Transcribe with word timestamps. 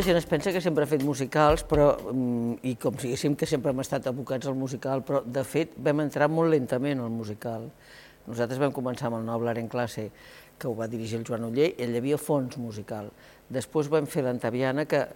La 0.00 0.04
gent 0.06 0.16
es 0.16 0.24
pensa 0.24 0.48
que 0.48 0.62
sempre 0.64 0.86
ha 0.86 0.88
fet 0.88 1.02
musicals, 1.04 1.60
però, 1.68 1.90
mm, 1.92 2.54
i 2.64 2.70
com 2.80 2.94
si 2.96 3.10
diguéssim 3.10 3.34
que 3.36 3.44
sempre 3.44 3.70
hem 3.70 3.80
estat 3.82 4.06
abocats 4.08 4.46
al 4.48 4.54
musical, 4.54 5.02
però 5.04 5.20
de 5.22 5.42
fet 5.44 5.74
vam 5.76 6.00
entrar 6.00 6.30
molt 6.32 6.48
lentament 6.48 7.02
al 7.04 7.10
musical. 7.10 7.66
Nosaltres 8.26 8.58
vam 8.62 8.72
començar 8.72 9.08
amb 9.08 9.18
el 9.18 9.26
Noble 9.26 9.52
en 9.60 9.68
classe, 9.68 10.10
que 10.58 10.68
ho 10.68 10.74
va 10.74 10.88
dirigir 10.88 11.18
el 11.18 11.26
Joan 11.28 11.44
Uller, 11.44 11.74
i 11.76 11.82
ell 11.82 11.92
hi 11.92 11.98
havia 11.98 12.16
fons 12.16 12.56
musical. 12.56 13.10
Després 13.50 13.90
vam 13.90 14.06
fer 14.06 14.22
l'Antaviana, 14.22 14.86
que 14.86 15.06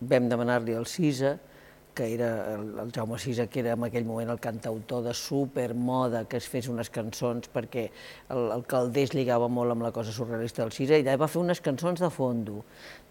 vam 0.00 0.28
demanar-li 0.28 0.74
al 0.74 0.86
Cisa, 0.86 1.38
que 1.94 2.08
era 2.14 2.54
el, 2.54 2.92
Jaume 2.94 3.18
Sisa, 3.18 3.46
que 3.46 3.60
era 3.60 3.74
en 3.76 3.84
aquell 3.84 4.06
moment 4.08 4.30
el 4.32 4.40
cantautor 4.40 5.02
de 5.04 5.14
supermoda, 5.14 6.24
que 6.28 6.38
es 6.40 6.48
fes 6.48 6.68
unes 6.72 6.90
cançons 6.92 7.50
perquè 7.52 7.88
el, 8.32 8.46
el 8.54 8.64
Caldés 8.68 9.12
lligava 9.16 9.48
molt 9.52 9.74
amb 9.74 9.84
la 9.84 9.92
cosa 9.92 10.14
surrealista 10.14 10.62
del 10.64 10.72
Sisa, 10.72 10.96
i 10.96 11.04
va 11.04 11.28
fer 11.28 11.42
unes 11.42 11.60
cançons 11.60 12.00
de 12.00 12.10
fondo. 12.10 12.62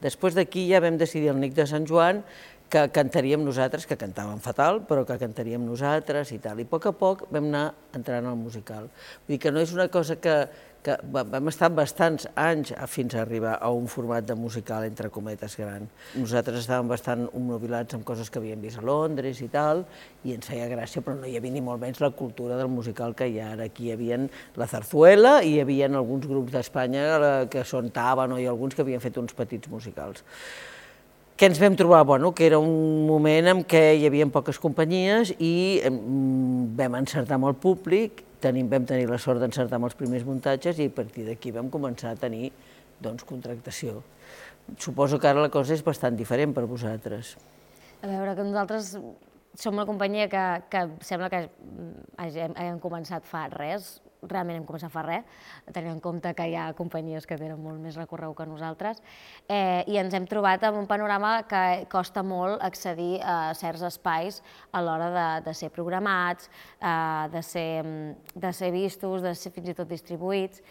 Després 0.01 0.37
d'aquí 0.37 0.65
ja 0.71 0.81
vam 0.81 0.97
decidir 0.97 1.29
el 1.33 1.39
Nic 1.41 1.53
de 1.57 1.67
Sant 1.69 1.85
Joan 1.89 2.23
que 2.71 2.85
cantaríem 2.95 3.43
nosaltres, 3.43 3.83
que 3.83 3.99
cantàvem 3.99 4.39
fatal, 4.39 4.79
però 4.87 5.03
que 5.03 5.17
cantaríem 5.19 5.63
nosaltres 5.67 6.31
i 6.31 6.39
tal. 6.39 6.61
I 6.61 6.65
a 6.65 6.71
poc 6.71 6.87
a 6.87 6.93
poc 6.95 7.25
vam 7.27 7.49
anar 7.49 7.65
entrant 7.97 8.29
al 8.29 8.37
musical. 8.39 8.87
Vull 9.25 9.35
dir 9.35 9.41
que 9.43 9.51
no 9.51 9.59
és 9.59 9.73
una 9.75 9.89
cosa 9.91 10.15
que, 10.23 10.35
que 10.81 10.95
vam 11.13 11.49
estar 11.51 11.69
bastants 11.69 12.25
anys 12.39 12.71
fins 12.89 13.13
a 13.13 13.21
arribar 13.21 13.53
a 13.61 13.69
un 13.69 13.85
format 13.91 14.25
de 14.25 14.35
musical, 14.35 14.83
entre 14.87 15.11
cometes, 15.13 15.55
gran. 15.59 15.85
Nosaltres 16.17 16.63
estàvem 16.63 16.89
bastant 16.89 17.27
obnubilats 17.27 17.93
amb 17.97 18.05
coses 18.07 18.31
que 18.33 18.41
havíem 18.41 18.63
vist 18.65 18.81
a 18.81 18.85
Londres 18.85 19.43
i 19.45 19.49
tal, 19.53 19.83
i 20.25 20.33
ens 20.33 20.49
feia 20.49 20.65
gràcia, 20.71 21.03
però 21.05 21.19
no 21.19 21.29
hi 21.29 21.37
havia 21.37 21.53
ni 21.53 21.61
molt 21.61 21.81
menys 21.83 22.01
la 22.01 22.09
cultura 22.17 22.57
del 22.57 22.71
musical 22.73 23.13
que 23.13 23.29
hi 23.29 23.37
ha 23.39 23.51
ara. 23.53 23.69
Aquí 23.69 23.89
hi 23.89 23.93
havia 23.93 24.17
la 24.57 24.67
zarzuela 24.67 25.37
i 25.45 25.55
hi 25.55 25.61
havia 25.61 25.91
alguns 25.91 26.25
grups 26.25 26.55
d'Espanya 26.55 27.05
eh, 27.13 27.31
que 27.51 27.65
són 27.67 27.93
Tàbano 27.93 28.41
i 28.41 28.49
alguns 28.49 28.73
que 28.73 28.81
havien 28.81 29.03
fet 29.03 29.21
uns 29.21 29.37
petits 29.37 29.69
musicals. 29.69 30.25
Què 31.37 31.47
ens 31.49 31.61
vam 31.61 31.77
trobar? 31.77 32.03
Bueno, 32.05 32.33
que 32.37 32.45
era 32.45 32.59
un 32.61 33.05
moment 33.07 33.47
en 33.49 33.63
què 33.65 33.95
hi 33.97 34.03
havia 34.09 34.27
poques 34.33 34.59
companyies 34.61 35.31
i 35.41 35.53
vam 35.85 36.97
encertar 36.99 37.37
amb 37.37 37.49
el 37.49 37.55
públic 37.57 38.25
tenim, 38.41 38.69
vam 38.71 38.85
tenir 38.89 39.07
la 39.09 39.19
sort 39.21 39.41
d'encertar 39.41 39.79
amb 39.79 39.89
els 39.89 39.97
primers 39.97 40.25
muntatges 40.27 40.79
i 40.81 40.89
a 40.89 40.95
partir 40.95 41.25
d'aquí 41.27 41.53
vam 41.55 41.69
començar 41.73 42.13
a 42.13 42.19
tenir 42.19 42.51
doncs, 43.01 43.25
contractació. 43.27 44.01
Suposo 44.77 45.19
que 45.19 45.29
ara 45.29 45.41
la 45.41 45.51
cosa 45.53 45.73
és 45.73 45.83
bastant 45.83 46.17
diferent 46.17 46.53
per 46.55 46.67
vosaltres. 46.69 47.35
A 48.01 48.09
veure, 48.09 48.35
que 48.37 48.45
nosaltres 48.45 48.95
som 49.57 49.75
una 49.75 49.85
companyia 49.85 50.29
que, 50.31 50.45
que 50.71 50.85
sembla 51.05 51.29
que 51.31 51.43
hàgim, 52.21 52.53
hàgim 52.55 52.79
començat 52.83 53.25
fa 53.27 53.47
res, 53.51 53.99
realment 54.29 54.59
hem 54.59 54.65
començat 54.67 54.91
a 54.91 54.93
fer 54.93 55.03
res, 55.07 55.39
tenint 55.73 55.95
en 55.95 56.01
compte 56.03 56.33
que 56.37 56.45
hi 56.51 56.53
ha 56.57 56.67
companyies 56.77 57.25
que 57.25 57.37
tenen 57.39 57.57
molt 57.61 57.81
més 57.81 57.97
recorregut 57.97 58.37
que 58.37 58.45
nosaltres, 58.45 59.01
eh, 59.49 59.81
i 59.89 59.97
ens 59.97 60.13
hem 60.13 60.27
trobat 60.29 60.63
amb 60.67 60.77
un 60.77 60.87
panorama 60.89 61.33
que 61.49 61.87
costa 61.89 62.21
molt 62.21 62.61
accedir 62.61 63.17
a 63.25 63.55
certs 63.57 63.81
espais 63.89 64.41
a 64.71 64.83
l'hora 64.85 65.09
de, 65.15 65.27
de 65.49 65.55
ser 65.57 65.71
programats, 65.73 66.51
eh, 66.77 67.27
de, 67.33 67.41
ser, 67.41 67.83
de 68.35 68.53
ser 68.53 68.71
vistos, 68.71 69.25
de 69.25 69.33
ser 69.35 69.53
fins 69.55 69.73
i 69.73 69.77
tot 69.77 69.89
distribuïts, 69.89 70.61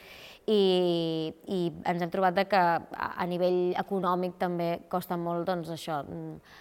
i, 0.46 1.34
i 1.50 1.60
ens 1.91 2.02
hem 2.02 2.10
trobat 2.10 2.38
de 2.38 2.46
que 2.48 2.60
a 2.60 3.26
nivell 3.28 3.75
econòmic 3.78 4.38
també 4.38 4.70
costa 4.91 5.19
molt 5.19 5.50
doncs, 5.50 5.75
això, 5.75 6.00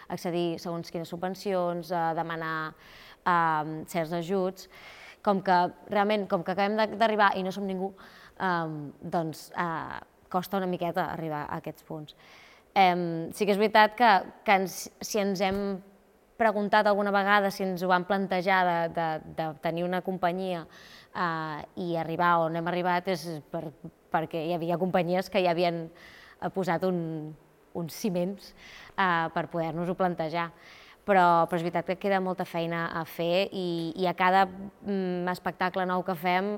accedir 0.09 0.59
segons 0.61 0.89
quines 0.89 1.09
subvencions, 1.09 1.93
a 1.93 2.11
demanar 2.17 2.73
eh, 2.73 3.83
certs 3.93 4.17
ajuts, 4.19 4.69
com 5.25 5.41
que 5.43 5.57
realment, 5.89 6.27
com 6.31 6.43
que 6.43 6.53
acabem 6.53 6.77
d'arribar 6.97 7.33
i 7.37 7.43
no 7.43 7.51
som 7.51 7.67
ningú, 7.67 7.91
um, 8.39 8.79
doncs 9.01 9.49
uh, 9.55 9.99
costa 10.31 10.57
una 10.57 10.69
miqueta 10.69 11.09
arribar 11.13 11.45
a 11.47 11.59
aquests 11.59 11.85
punts. 11.87 12.15
Um, 12.77 13.31
sí 13.33 13.45
que 13.45 13.55
és 13.55 13.59
veritat 13.59 13.95
que, 13.97 14.09
que 14.45 14.57
ens, 14.61 14.85
si 15.01 15.19
ens 15.19 15.41
hem 15.41 15.79
preguntat 16.39 16.87
alguna 16.87 17.11
vegada, 17.11 17.51
si 17.51 17.65
ens 17.65 17.83
ho 17.83 17.89
van 17.91 18.05
plantejar 18.07 18.61
de, 18.63 18.77
de, 18.95 19.07
de 19.35 19.47
tenir 19.63 19.83
una 19.83 19.99
companyia 20.05 20.63
uh, 20.63 21.59
i 21.75 21.97
arribar 21.99 22.37
on 22.45 22.55
hem 22.55 22.69
arribat 22.71 23.09
és 23.11 23.25
per, 23.51 23.65
perquè 24.13 24.45
hi 24.47 24.55
havia 24.55 24.79
companyies 24.79 25.27
que 25.29 25.43
ja 25.43 25.51
havien 25.51 25.87
posat 26.55 26.85
un, 26.87 27.33
uns 27.75 27.97
ciments 27.99 28.53
uh, 28.95 29.27
per 29.33 29.49
poder-nos-ho 29.51 29.97
plantejar 29.99 30.47
però, 31.09 31.25
però 31.49 31.57
és 31.57 31.65
veritat 31.65 31.87
que 31.87 31.97
queda 31.97 32.21
molta 32.21 32.45
feina 32.45 32.85
a 32.93 33.01
fer 33.09 33.47
i, 33.49 33.91
i 33.97 34.05
a 34.09 34.13
cada 34.17 34.45
mm, 34.45 35.25
espectacle 35.33 35.87
nou 35.89 36.05
que 36.05 36.15
fem 36.19 36.53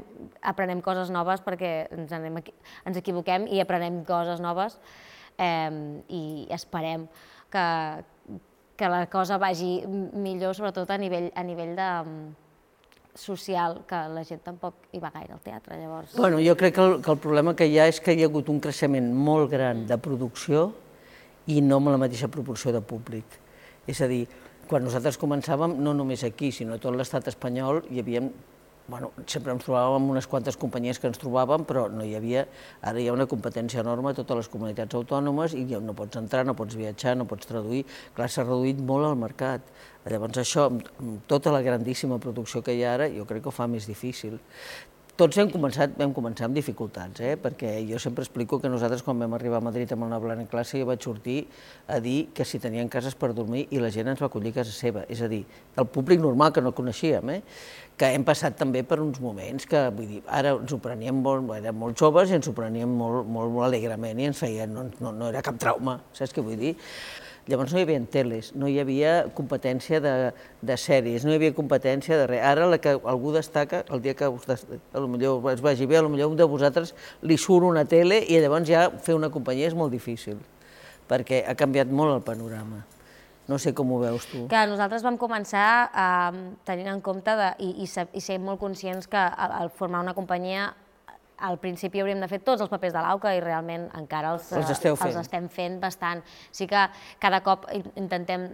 aprenem 0.51 0.83
coses 0.83 1.11
noves 1.13 1.43
perquè 1.45 1.87
ens, 1.95 2.11
anem, 2.15 2.41
ens 2.85 2.99
equivoquem 2.99 3.47
i 3.47 3.63
aprenem 3.63 4.01
coses 4.07 4.43
noves 4.43 4.75
eh, 5.39 5.71
i 6.11 6.23
esperem 6.51 7.07
que, 7.51 7.65
que 8.75 8.91
la 8.91 9.05
cosa 9.11 9.39
vagi 9.39 9.79
millor, 9.87 10.55
sobretot 10.57 10.91
a 10.91 10.99
nivell, 10.99 11.31
a 11.31 11.47
nivell 11.47 11.75
de, 11.79 11.91
social, 13.15 13.81
que 13.87 13.97
la 14.13 14.23
gent 14.27 14.41
tampoc 14.45 14.87
hi 14.95 15.01
va 15.03 15.11
gaire 15.13 15.35
al 15.35 15.41
teatre, 15.43 15.77
llavors... 15.79 16.15
Bueno, 16.15 16.39
jo 16.43 16.55
crec 16.55 16.75
que 16.77 16.83
el, 16.85 16.93
que 17.03 17.11
el 17.11 17.19
problema 17.19 17.53
que 17.57 17.67
hi 17.67 17.77
ha 17.79 17.89
és 17.91 17.99
que 17.99 18.15
hi 18.15 18.23
ha 18.23 18.29
hagut 18.29 18.49
un 18.51 18.61
creixement 18.63 19.11
molt 19.11 19.51
gran 19.51 19.85
de 19.89 19.97
producció 19.99 20.69
i 21.51 21.59
no 21.65 21.81
amb 21.81 21.91
la 21.91 21.99
mateixa 22.05 22.31
proporció 22.31 22.71
de 22.71 22.81
públic. 22.81 23.40
És 23.89 24.01
a 24.01 24.09
dir, 24.11 24.25
quan 24.69 24.85
nosaltres 24.85 25.17
començàvem, 25.19 25.79
no 25.81 25.95
només 25.97 26.23
aquí, 26.27 26.51
sinó 26.53 26.77
a 26.77 26.81
tot 26.81 26.95
l'estat 26.95 27.27
espanyol, 27.31 27.81
hi 27.89 28.03
havia 28.03 28.21
bueno, 28.91 29.11
sempre 29.29 29.53
ens 29.53 29.63
trobàvem 29.63 30.09
unes 30.11 30.27
quantes 30.27 30.57
companyies 30.59 30.99
que 30.99 31.07
ens 31.07 31.19
trobàvem, 31.21 31.63
però 31.67 31.85
no 31.91 32.03
hi 32.03 32.15
havia, 32.17 32.43
ara 32.83 32.99
hi 32.99 33.07
ha 33.07 33.13
una 33.15 33.27
competència 33.29 33.79
enorme 33.85 34.11
a 34.11 34.17
totes 34.17 34.41
les 34.41 34.49
comunitats 34.51 34.97
autònomes 34.99 35.55
i 35.55 35.63
no 35.79 35.95
pots 35.95 36.19
entrar, 36.19 36.43
no 36.47 36.57
pots 36.57 36.75
viatjar, 36.75 37.15
no 37.15 37.27
pots 37.29 37.47
traduir, 37.47 37.85
clar, 38.17 38.27
s'ha 38.27 38.43
reduït 38.43 38.81
molt 38.83 39.07
el 39.07 39.15
mercat. 39.21 39.63
Llavors 40.11 40.41
això, 40.41 40.67
amb 40.67 41.23
tota 41.29 41.53
la 41.53 41.61
grandíssima 41.63 42.17
producció 42.19 42.63
que 42.65 42.75
hi 42.75 42.83
ha 42.83 42.95
ara, 42.97 43.09
jo 43.13 43.27
crec 43.29 43.45
que 43.45 43.51
ho 43.51 43.55
fa 43.55 43.69
més 43.69 43.87
difícil 43.87 44.39
tots 45.19 45.37
hem 45.37 45.49
començat, 45.51 45.93
vam 45.99 46.13
començar 46.15 46.47
amb 46.47 46.55
dificultats, 46.55 47.21
eh? 47.21 47.35
perquè 47.39 47.73
jo 47.87 47.99
sempre 48.01 48.23
explico 48.25 48.59
que 48.61 48.69
nosaltres 48.71 49.03
quan 49.05 49.19
vam 49.19 49.35
arribar 49.37 49.59
a 49.59 49.65
Madrid 49.65 49.91
amb 49.93 50.07
Noblar 50.09 50.37
en 50.39 50.47
classe 50.49 50.79
jo 50.79 50.87
vaig 50.87 51.03
sortir 51.03 51.43
a 51.87 51.99
dir 52.03 52.31
que 52.33 52.45
si 52.47 52.59
tenien 52.63 52.89
cases 52.89 53.15
per 53.15 53.33
dormir 53.37 53.65
i 53.69 53.81
la 53.83 53.91
gent 53.93 54.09
ens 54.11 54.21
va 54.21 54.29
acollir 54.31 54.53
a 54.55 54.61
casa 54.61 54.73
seva, 54.73 55.03
és 55.11 55.21
a 55.21 55.29
dir, 55.31 55.43
el 55.77 55.87
públic 55.91 56.21
normal 56.23 56.53
que 56.55 56.63
no 56.63 56.73
coneixíem, 56.75 57.33
eh? 57.35 57.41
que 57.97 58.09
hem 58.15 58.23
passat 58.25 58.55
també 58.57 58.81
per 58.87 59.01
uns 59.03 59.19
moments 59.21 59.67
que, 59.69 59.83
vull 59.93 60.07
dir, 60.09 60.21
ara 60.27 60.55
ens 60.57 60.71
ho 60.73 60.79
preníem 60.81 61.19
molt, 61.21 61.51
érem 61.59 61.77
molt 61.77 61.99
joves 61.99 62.31
i 62.31 62.39
ens 62.39 62.47
ho 62.49 62.55
preníem 62.57 62.89
molt, 62.89 63.27
molt, 63.27 63.51
molt 63.53 63.67
alegrement 63.67 64.21
i 64.21 64.31
ens 64.31 64.41
feia, 64.41 64.65
no, 64.65 64.87
no, 65.03 65.11
no 65.11 65.29
era 65.29 65.43
cap 65.45 65.59
trauma, 65.61 65.99
saps 66.17 66.33
què 66.33 66.45
vull 66.45 66.57
dir? 66.57 66.77
Llavors 67.49 67.73
no 67.73 67.79
hi 67.79 67.85
havia 67.87 68.01
teles, 68.13 68.51
no 68.53 68.67
hi 68.69 68.77
havia 68.81 69.13
competència 69.33 69.97
de, 70.03 70.13
de 70.61 70.77
sèries, 70.77 71.25
no 71.25 71.33
hi 71.33 71.39
havia 71.39 71.55
competència 71.57 72.19
de 72.19 72.27
res. 72.29 72.43
Ara 72.45 72.67
la 72.69 72.77
que 72.81 72.93
algú 72.93 73.33
destaca, 73.33 73.81
el 73.89 74.03
dia 74.03 74.13
que 74.17 74.29
us, 74.29 74.45
a 74.45 75.01
lo 75.01 75.09
millor 75.09 75.49
es 75.51 75.63
vagi 75.65 75.87
bé, 75.89 75.97
a 75.97 76.05
lo 76.05 76.11
millor 76.13 76.29
un 76.29 76.37
de 76.37 76.45
vosaltres 76.45 76.93
li 77.25 77.39
surt 77.41 77.65
una 77.65 77.85
tele 77.89 78.21
i 78.27 78.37
llavors 78.43 78.69
ja 78.69 78.85
fer 79.01 79.17
una 79.17 79.31
companyia 79.33 79.71
és 79.71 79.77
molt 79.77 79.93
difícil, 79.93 80.37
perquè 81.09 81.41
ha 81.47 81.57
canviat 81.57 81.89
molt 81.89 82.19
el 82.19 82.25
panorama. 82.27 82.83
No 83.49 83.57
sé 83.59 83.73
com 83.73 83.89
ho 83.91 83.97
veus 83.99 84.27
tu. 84.29 84.45
Que 84.51 84.61
nosaltres 84.69 85.01
vam 85.03 85.17
començar 85.19 85.89
eh, 85.89 86.43
tenint 86.67 86.91
en 86.93 87.01
compte 87.01 87.33
de, 87.35 87.49
i, 87.65 87.71
i, 87.83 87.89
i 87.89 88.21
ser 88.21 88.37
molt 88.39 88.61
conscients 88.61 89.09
que 89.09 89.17
al, 89.17 89.57
al 89.63 89.73
formar 89.73 90.05
una 90.05 90.13
companyia 90.13 90.69
al 91.41 91.59
principi 91.61 92.01
hauríem 92.01 92.21
de 92.21 92.29
fer 92.31 92.41
tots 92.45 92.61
els 92.63 92.71
papers 92.71 92.93
de 92.95 93.03
l'AUCA 93.03 93.35
i 93.37 93.43
realment 93.43 93.87
encara 93.97 94.35
els, 94.35 94.51
els, 94.55 94.69
esteu 94.73 94.95
fent. 94.95 95.11
els 95.11 95.21
estem 95.25 95.47
fent 95.49 95.79
bastant. 95.81 96.23
Sí 96.51 96.67
que 96.69 96.87
cada 97.19 97.41
cop 97.45 97.67
intentem 97.95 98.51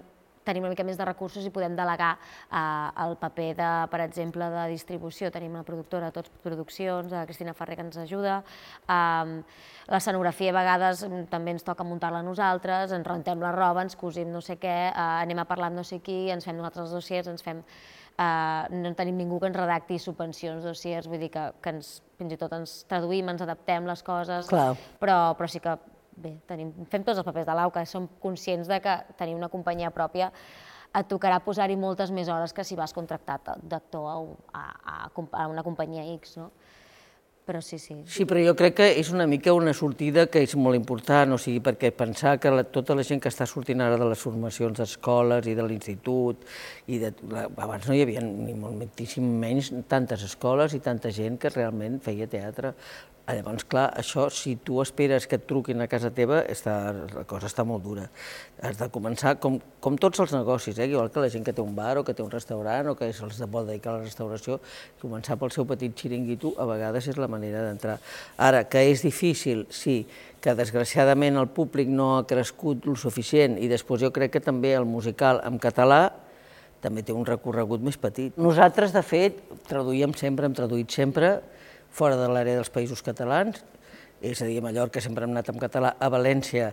tenim 0.47 0.65
una 0.65 0.73
mica 0.73 0.85
més 0.87 0.99
de 0.99 1.07
recursos 1.07 1.45
i 1.45 1.51
podem 1.53 1.75
delegar 1.77 2.13
eh, 2.17 3.05
el 3.05 3.17
paper, 3.21 3.49
de, 3.59 3.71
per 3.91 4.01
exemple, 4.05 4.47
de 4.53 4.67
distribució. 4.71 5.31
Tenim 5.33 5.55
una 5.59 5.65
productora, 5.67 6.13
Tots 6.15 6.31
Produccions, 6.43 7.13
a 7.13 7.25
Cristina 7.27 7.55
Ferrer, 7.57 7.77
que 7.79 7.87
ens 7.87 7.99
ajuda. 8.05 8.39
Eh, 8.87 9.41
L'escenografia, 9.87 10.51
a 10.51 10.57
vegades, 10.57 11.05
també 11.31 11.53
ens 11.55 11.63
toca 11.63 11.85
muntar-la 11.87 12.19
nosaltres, 12.25 12.91
ens 12.91 13.07
rentem 13.07 13.39
la 13.39 13.53
roba, 13.55 13.85
ens 13.85 13.95
cosim 13.95 14.33
no 14.33 14.41
sé 14.43 14.57
què, 14.59 14.79
eh, 14.89 15.05
anem 15.21 15.39
a 15.43 15.47
parlar 15.47 15.71
amb 15.71 15.79
no 15.79 15.85
sé 15.87 16.01
qui, 16.03 16.25
ens 16.33 16.47
fem 16.47 16.57
nosaltres 16.57 16.89
els 16.89 16.99
dossiers, 16.99 17.31
ens 17.31 17.45
fem 17.45 17.63
Uh, 18.17 18.65
no 18.73 18.89
tenim 18.97 19.13
ningú 19.13 19.37
que 19.37 19.45
ens 19.45 19.53
redacti 19.53 19.99
subvencions, 20.01 20.63
dossiers, 20.65 21.05
vull 21.05 21.19
dir 21.21 21.27
que, 21.29 21.43
que 21.61 21.69
ens, 21.69 21.99
fins 22.17 22.31
i 22.33 22.37
tot 22.41 22.55
ens 22.57 22.71
traduïm, 22.89 23.29
ens 23.29 23.43
adaptem 23.45 23.85
les 23.85 24.01
coses, 24.01 24.49
Clar. 24.49 24.71
però, 24.97 25.17
però 25.37 25.49
sí 25.53 25.61
que 25.61 25.75
bé, 26.17 26.37
tenim, 26.49 26.71
fem 26.91 27.05
tots 27.05 27.21
els 27.21 27.27
papers 27.27 27.47
de 27.47 27.55
l'AUCA, 27.57 27.85
som 27.85 28.07
conscients 28.21 28.69
de 28.69 28.79
que 28.83 28.95
tenir 29.19 29.37
una 29.37 29.51
companyia 29.53 29.93
pròpia 29.93 30.31
et 30.97 31.09
tocarà 31.11 31.39
posar-hi 31.43 31.75
moltes 31.77 32.11
més 32.15 32.29
hores 32.31 32.55
que 32.55 32.65
si 32.65 32.77
vas 32.79 32.95
contractat 32.95 33.51
d'actor 33.63 34.07
a, 34.09 34.17
a, 34.57 34.97
a 35.11 35.47
una 35.51 35.63
companyia 35.63 36.05
X, 36.15 36.37
no? 36.41 36.51
però 37.47 37.61
sí, 37.61 37.79
sí. 37.79 37.95
Sí, 38.11 38.25
però 38.27 38.41
jo 38.43 38.53
crec 38.59 38.73
que 38.75 38.85
és 38.99 39.07
una 39.15 39.23
mica 39.25 39.53
una 39.55 39.71
sortida 39.71 40.25
que 40.27 40.41
és 40.43 40.53
molt 40.59 40.75
important, 40.75 41.31
o 41.31 41.37
sigui, 41.39 41.61
perquè 41.63 41.93
pensar 41.95 42.35
que 42.43 42.51
la, 42.51 42.65
tota 42.67 42.97
la 42.97 43.05
gent 43.07 43.21
que 43.23 43.31
està 43.31 43.47
sortint 43.47 43.79
ara 43.85 43.95
de 43.95 44.09
les 44.09 44.19
formacions 44.19 44.75
d'escoles 44.81 45.47
i 45.47 45.55
de 45.55 45.63
l'institut, 45.63 46.43
i 46.91 46.99
de, 46.99 47.13
la, 47.31 47.45
abans 47.63 47.87
no 47.87 47.95
hi 47.95 48.03
havia 48.03 48.25
ni 48.25 48.57
moltíssim 48.59 49.29
menys 49.39 49.71
tantes 49.87 50.27
escoles 50.27 50.75
i 50.75 50.83
tanta 50.83 51.13
gent 51.15 51.39
que 51.39 51.53
realment 51.55 52.01
feia 52.03 52.27
teatre. 52.27 52.73
Ah, 53.27 53.33
llavors, 53.35 53.65
clar, 53.67 53.89
això, 53.99 54.29
si 54.31 54.53
tu 54.63 54.77
esperes 54.79 55.25
que 55.27 55.35
et 55.35 55.41
truquin 55.43 55.83
a 55.83 55.87
casa 55.91 56.07
teva, 56.15 56.37
està, 56.47 56.77
la 57.11 57.25
cosa 57.27 57.49
està 57.49 57.65
molt 57.67 57.81
dura. 57.83 58.05
Has 58.63 58.77
de 58.79 58.85
començar, 58.87 59.33
com, 59.43 59.57
com 59.83 59.97
tots 59.99 60.21
els 60.23 60.31
negocis, 60.31 60.77
eh? 60.79 60.85
igual 60.87 61.09
que 61.11 61.19
la 61.19 61.27
gent 61.33 61.43
que 61.43 61.51
té 61.51 61.59
un 61.59 61.73
bar 61.75 61.97
o 61.99 62.05
que 62.07 62.15
té 62.15 62.23
un 62.23 62.31
restaurant 62.31 62.87
o 62.87 62.93
que 62.95 63.09
se'ls 63.11 63.41
vol 63.51 63.67
dedicar 63.67 63.91
a 63.91 63.97
la 63.97 64.05
restauració, 64.05 64.61
començar 65.01 65.35
pel 65.41 65.51
seu 65.51 65.67
petit 65.67 65.91
xiringuito 65.91 66.53
a 66.55 66.69
vegades 66.69 67.09
és 67.11 67.19
la 67.19 67.27
manera 67.27 67.65
d'entrar. 67.65 67.97
Ara, 68.47 68.63
que 68.71 68.85
és 68.93 69.03
difícil, 69.03 69.65
sí, 69.75 69.97
que 70.39 70.55
desgraciadament 70.55 71.35
el 71.43 71.51
públic 71.51 71.91
no 71.91 72.13
ha 72.15 72.23
crescut 72.31 72.87
el 72.87 72.95
suficient 72.95 73.59
i 73.59 73.67
després 73.67 74.05
jo 74.07 74.13
crec 74.15 74.37
que 74.37 74.43
també 74.47 74.71
el 74.79 74.87
musical 74.87 75.43
en 75.43 75.59
català 75.59 76.13
també 76.79 77.03
té 77.03 77.11
un 77.11 77.27
recorregut 77.27 77.83
més 77.83 77.99
petit. 77.99 78.39
Nosaltres, 78.39 78.95
de 78.95 79.03
fet, 79.03 79.43
traduïem 79.67 80.15
sempre, 80.15 80.47
hem 80.47 80.55
traduït 80.55 80.95
sempre, 80.95 81.41
fora 81.91 82.17
de 82.19 82.27
l'àrea 82.29 82.59
dels 82.59 82.71
països 82.73 83.03
catalans, 83.05 83.63
és 84.21 84.41
a 84.41 84.47
dir, 84.49 84.59
a 84.59 84.65
Mallorca 84.65 85.01
sempre 85.01 85.25
hem 85.25 85.35
anat 85.35 85.51
en 85.53 85.59
català, 85.61 85.93
a 85.99 86.09
València 86.09 86.71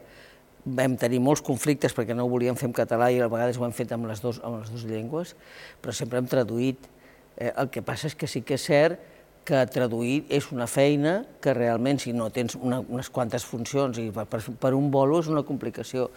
vam 0.64 0.96
tenir 0.96 1.20
molts 1.20 1.43
conflictes 1.44 1.93
perquè 1.93 2.16
no 2.16 2.25
ho 2.25 2.32
volíem 2.32 2.56
fer 2.56 2.70
en 2.70 2.76
català 2.76 3.11
i 3.12 3.20
a 3.20 3.28
vegades 3.28 3.58
ho 3.61 3.66
hem 3.66 3.75
fet 3.76 3.93
amb 3.93 4.08
les, 4.08 4.22
dos, 4.25 4.40
amb 4.44 4.62
les 4.62 4.70
dues 4.72 4.87
llengües, 4.88 5.34
però 5.82 5.93
sempre 5.93 6.19
hem 6.19 6.28
traduït. 6.31 6.88
Eh, 7.37 7.50
el 7.50 7.69
que 7.69 7.82
passa 7.84 8.08
és 8.08 8.16
que 8.16 8.28
sí 8.31 8.40
que 8.46 8.56
és 8.56 8.64
cert 8.64 9.12
que 9.44 9.61
traduir 9.69 10.22
és 10.32 10.49
una 10.55 10.66
feina 10.70 11.19
que 11.44 11.52
realment, 11.52 12.00
si 12.00 12.14
no 12.16 12.31
tens 12.32 12.56
una, 12.56 12.81
unes 12.81 13.11
quantes 13.12 13.44
funcions 13.44 14.00
i 14.00 14.08
per, 14.14 14.40
per 14.40 14.72
un 14.72 14.88
bolo 14.90 15.20
és 15.20 15.28
una 15.28 15.44
complicació. 15.44 16.08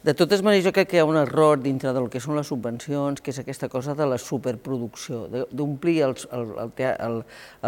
De 0.00 0.14
totes 0.16 0.40
maneres, 0.40 0.64
jo 0.64 0.70
crec 0.72 0.88
que 0.88 0.96
hi 0.96 1.00
ha 1.02 1.04
un 1.04 1.18
error 1.20 1.58
dintre 1.60 1.90
del 1.92 2.06
que 2.08 2.22
són 2.24 2.38
les 2.38 2.48
subvencions, 2.48 3.20
que 3.20 3.34
és 3.34 3.38
aquesta 3.42 3.68
cosa 3.68 3.92
de 3.92 4.06
la 4.08 4.16
superproducció, 4.16 5.26
d'omplir 5.52 5.98
els, 6.06 6.22
el, 6.32 6.54
el, 6.62 6.70
el, 6.88 7.16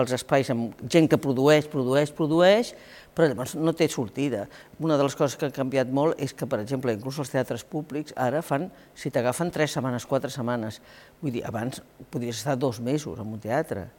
els 0.01 0.15
espais 0.17 0.49
amb 0.55 0.79
gent 0.95 1.11
que 1.13 1.19
produeix, 1.21 1.67
produeix, 1.69 2.09
produeix, 2.17 2.71
però 3.13 3.27
llavors 3.29 3.53
no 3.61 3.75
té 3.77 3.85
sortida. 3.93 4.47
Una 4.81 4.97
de 4.97 5.05
les 5.05 5.17
coses 5.19 5.37
que 5.37 5.51
ha 5.51 5.53
canviat 5.53 5.93
molt 5.93 6.23
és 6.25 6.33
que, 6.33 6.49
per 6.49 6.63
exemple, 6.63 6.95
inclús 6.97 7.19
els 7.21 7.35
teatres 7.35 7.67
públics 7.69 8.17
ara 8.17 8.41
fan, 8.41 8.71
si 8.97 9.13
t'agafen 9.13 9.53
tres 9.53 9.77
setmanes, 9.77 10.07
quatre 10.09 10.33
setmanes, 10.33 10.81
vull 11.21 11.35
dir, 11.37 11.43
abans 11.45 11.83
podries 12.09 12.41
estar 12.41 12.57
dos 12.57 12.81
mesos 12.81 13.21
en 13.21 13.29
un 13.29 13.45
teatre, 13.45 13.91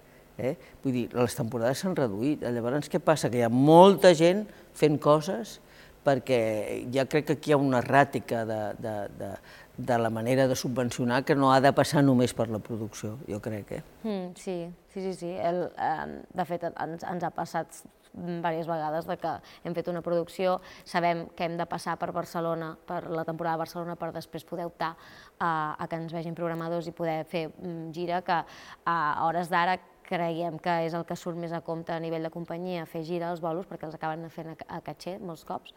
eh? 0.41 0.56
vull 0.81 0.97
dir, 0.97 1.06
les 1.13 1.38
temporades 1.38 1.85
s'han 1.85 1.94
reduït, 2.01 2.41
llavors 2.50 2.89
què 2.89 2.97
passa? 2.97 3.30
Que 3.30 3.44
hi 3.44 3.45
ha 3.45 3.53
molta 3.53 4.15
gent 4.18 4.47
fent 4.74 4.97
coses 4.97 5.59
perquè 6.05 6.83
ja 6.94 7.07
crec 7.09 7.29
que 7.29 7.38
aquí 7.39 7.51
hi 7.51 7.55
ha 7.55 7.61
una 7.61 7.81
erràtica 7.83 8.44
de, 8.50 8.61
de, 8.83 8.95
de, 9.19 9.31
de 9.77 9.97
la 9.97 10.11
manera 10.13 10.47
de 10.47 10.55
subvencionar 10.55 11.23
que 11.25 11.35
no 11.35 11.53
ha 11.53 11.59
de 11.61 11.73
passar 11.73 12.03
només 12.03 12.35
per 12.38 12.50
la 12.51 12.59
producció, 12.59 13.17
jo 13.29 13.41
crec. 13.41 13.71
Eh? 13.79 13.83
Mm, 14.03 14.31
sí, 14.35 14.57
sí, 14.94 15.01
sí. 15.01 15.13
sí. 15.23 15.33
El, 15.33 15.65
eh, 15.77 16.21
de 16.33 16.45
fet, 16.45 16.69
ens, 16.73 17.03
ens 17.09 17.23
ha 17.23 17.33
passat 17.33 17.83
diverses 18.13 18.67
vegades 18.67 19.07
de 19.09 19.17
que 19.17 19.31
hem 19.65 19.73
fet 19.73 19.88
una 19.89 20.03
producció, 20.05 20.59
sabem 20.85 21.25
que 21.35 21.47
hem 21.47 21.57
de 21.57 21.65
passar 21.65 21.95
per 21.97 22.11
Barcelona, 22.13 22.75
per 22.85 23.07
la 23.09 23.25
temporada 23.25 23.57
de 23.57 23.63
Barcelona, 23.63 23.95
per 23.97 24.11
després 24.13 24.45
poder 24.45 24.67
optar 24.69 24.94
a, 25.39 25.73
a 25.73 25.88
que 25.89 25.97
ens 25.97 26.13
vegin 26.13 26.38
programadors 26.38 26.88
i 26.88 26.94
poder 26.94 27.23
fer 27.25 27.47
mm, 27.49 27.89
gira, 27.95 28.21
que 28.21 28.44
a 28.85 28.97
hores 29.25 29.49
d'ara 29.49 29.79
creiem 30.13 30.62
que 30.62 30.80
és 30.86 30.94
el 30.94 31.06
que 31.10 31.18
surt 31.18 31.42
més 31.42 31.54
a 31.54 31.63
compte 31.65 31.94
a 31.95 32.00
nivell 32.04 32.30
de 32.30 32.33
companyia, 32.33 32.88
fer 32.89 33.04
gira 33.07 33.33
als 33.33 33.42
bolos, 33.42 33.68
perquè 33.69 33.89
els 33.89 33.98
acaben 33.98 34.30
fent 34.30 34.54
a, 34.54 34.57
a 34.77 34.81
catxer 34.86 35.18
molts 35.19 35.45
cops. 35.50 35.74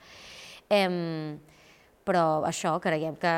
Em, 0.70 1.38
però 2.06 2.44
això, 2.46 2.76
creiem 2.78 3.16
que, 3.18 3.32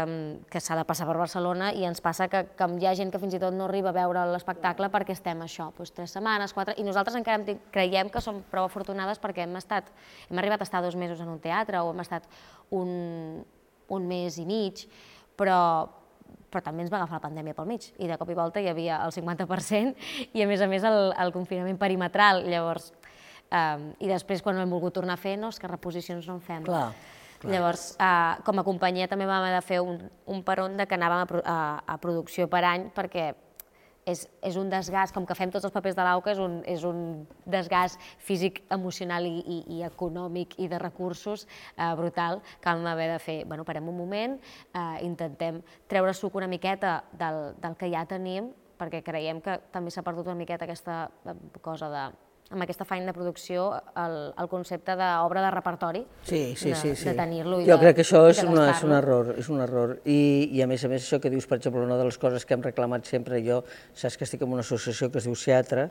que 0.52 0.60
s'ha 0.60 0.76
de 0.76 0.84
passar 0.84 1.06
per 1.08 1.16
Barcelona 1.16 1.70
i 1.72 1.86
ens 1.88 2.02
passa 2.04 2.26
que, 2.28 2.42
que 2.56 2.66
hi 2.76 2.86
ha 2.86 2.94
gent 2.98 3.10
que 3.12 3.20
fins 3.22 3.38
i 3.38 3.40
tot 3.40 3.54
no 3.56 3.64
arriba 3.64 3.94
a 3.94 3.96
veure 3.96 4.26
l'espectacle 4.28 4.90
perquè 4.92 5.16
estem 5.16 5.40
això, 5.44 5.70
doncs 5.76 5.94
tres 5.96 6.12
setmanes, 6.12 6.52
quatre, 6.52 6.74
i 6.76 6.84
nosaltres 6.84 7.16
encara 7.16 7.56
creiem 7.72 8.12
que 8.12 8.20
som 8.20 8.42
prou 8.52 8.68
afortunades 8.68 9.22
perquè 9.22 9.46
hem 9.46 9.56
estat, 9.56 9.88
hem 10.28 10.42
arribat 10.42 10.60
a 10.60 10.68
estar 10.68 10.82
dos 10.84 10.98
mesos 11.00 11.22
en 11.24 11.32
un 11.32 11.40
teatre 11.40 11.80
o 11.80 11.94
hem 11.94 12.04
estat 12.04 12.28
un, 12.76 12.90
un 13.96 14.10
mes 14.10 14.36
i 14.36 14.44
mig, 14.48 14.84
però, 15.40 15.60
però 16.48 16.62
també 16.64 16.84
ens 16.84 16.92
va 16.92 17.00
agafar 17.02 17.20
la 17.20 17.26
pandèmia 17.26 17.56
pel 17.56 17.68
mig 17.68 17.90
i 17.98 18.08
de 18.08 18.16
cop 18.20 18.30
i 18.32 18.36
volta 18.38 18.62
hi 18.62 18.68
havia 18.70 19.02
el 19.04 19.12
50% 19.12 20.08
i 20.32 20.42
a 20.42 20.48
més 20.50 20.62
a 20.64 20.68
més 20.70 20.86
el, 20.88 21.12
el 21.12 21.32
confinament 21.34 21.78
perimetral, 21.80 22.44
llavors, 22.48 22.92
um, 23.52 23.90
i 24.00 24.10
després 24.10 24.42
quan 24.44 24.56
ho 24.56 24.64
hem 24.64 24.72
volgut 24.72 24.96
tornar 25.00 25.18
a 25.18 25.20
fer, 25.20 25.36
no, 25.40 25.52
és 25.52 25.60
que 25.60 25.70
reposicions 25.70 26.28
no 26.28 26.38
en 26.38 26.44
fem. 26.44 26.64
Clar. 26.68 26.88
Clar. 27.38 27.52
Llavors, 27.52 27.92
uh, 28.02 28.40
com 28.42 28.58
a 28.58 28.64
companyia 28.66 29.06
també 29.06 29.28
vam 29.28 29.44
haver 29.44 29.54
de 29.54 29.62
fer 29.62 29.82
un, 29.84 30.00
un 30.26 30.40
peron 30.42 30.74
de 30.76 30.88
que 30.90 30.96
anàvem 30.98 31.20
a, 31.22 31.42
a, 31.44 31.58
a 31.94 31.98
producció 32.02 32.48
per 32.50 32.64
any 32.66 32.88
perquè 32.96 33.30
és, 34.08 34.24
és 34.44 34.56
un 34.60 34.70
desgast, 34.72 35.14
com 35.14 35.26
que 35.28 35.36
fem 35.38 35.52
tots 35.52 35.66
els 35.68 35.74
papers 35.74 35.96
de 35.98 36.04
l'AUCA, 36.06 36.32
és, 36.34 36.42
un, 36.42 36.58
és 36.68 36.84
un 36.88 37.00
desgast 37.46 38.00
físic, 38.24 38.62
emocional 38.74 39.26
i, 39.28 39.34
i, 39.40 39.58
i 39.78 39.82
econòmic 39.86 40.56
i 40.62 40.68
de 40.70 40.80
recursos 40.80 41.46
eh, 41.46 41.90
brutal 41.98 42.42
que 42.60 42.70
vam 42.70 42.86
haver 42.90 43.10
de 43.14 43.18
fer. 43.22 43.38
Bueno, 43.48 43.66
parem 43.68 43.90
un 43.90 43.98
moment, 43.98 44.38
eh, 44.72 44.86
intentem 45.06 45.60
treure 45.90 46.14
suc 46.16 46.38
una 46.38 46.48
miqueta 46.50 47.02
del, 47.18 47.54
del 47.60 47.76
que 47.78 47.90
ja 47.92 48.06
tenim, 48.08 48.52
perquè 48.78 49.02
creiem 49.04 49.42
que 49.42 49.58
també 49.74 49.90
s'ha 49.90 50.06
perdut 50.06 50.30
una 50.30 50.38
miqueta 50.38 50.68
aquesta 50.68 51.04
eh, 51.26 51.36
cosa 51.62 51.90
de 51.92 52.08
amb 52.48 52.64
aquesta 52.64 52.86
feina 52.88 53.10
de 53.10 53.14
producció 53.16 53.68
el, 54.00 54.16
el 54.32 54.48
concepte 54.48 54.94
d'obra 54.96 55.42
de 55.44 55.50
repertori, 55.52 56.02
sí, 56.24 56.54
sí, 56.56 56.70
de, 56.70 56.80
sí, 56.80 56.94
sí. 56.96 57.08
de 57.10 57.14
tenir-lo 57.18 57.60
i 57.60 57.68
Jo 57.68 57.76
de, 57.76 57.82
crec 57.82 57.98
que 57.98 58.06
això 58.06 58.24
és, 58.30 58.40
una, 58.44 58.70
és 58.72 58.84
un 58.86 58.94
error, 58.96 59.34
és 59.36 59.50
un 59.52 59.60
error. 59.64 59.98
I, 60.08 60.48
I 60.56 60.64
a 60.64 60.68
més 60.70 60.84
a 60.84 60.92
més 60.92 61.04
això 61.04 61.20
que 61.20 61.32
dius, 61.32 61.48
per 61.48 61.58
exemple, 61.60 61.84
una 61.84 61.98
de 62.00 62.08
les 62.08 62.18
coses 62.20 62.48
que 62.48 62.56
hem 62.56 62.64
reclamat 62.64 63.08
sempre 63.08 63.42
jo, 63.44 63.60
saps 63.92 64.16
que 64.16 64.24
estic 64.28 64.46
en 64.46 64.56
una 64.56 64.64
associació 64.64 65.10
que 65.12 65.20
es 65.20 65.28
diu 65.28 65.36
Ciatra, 65.36 65.90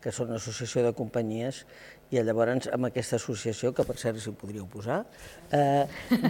que 0.00 0.08
són 0.16 0.32
una 0.32 0.40
associació 0.40 0.86
de 0.86 0.94
companyies, 0.96 1.66
i 2.10 2.22
llavors 2.24 2.70
amb 2.72 2.88
aquesta 2.88 3.18
associació, 3.20 3.74
que 3.76 3.84
per 3.84 3.98
cert 4.00 4.18
si 4.18 4.30
ho 4.32 4.34
podríeu 4.40 4.64
posar, 4.72 5.02
eh, 5.52 5.84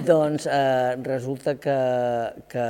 doncs 0.09 0.51
eh, 0.51 0.99
resulta 1.07 1.55
que, 1.63 1.79
que 2.51 2.67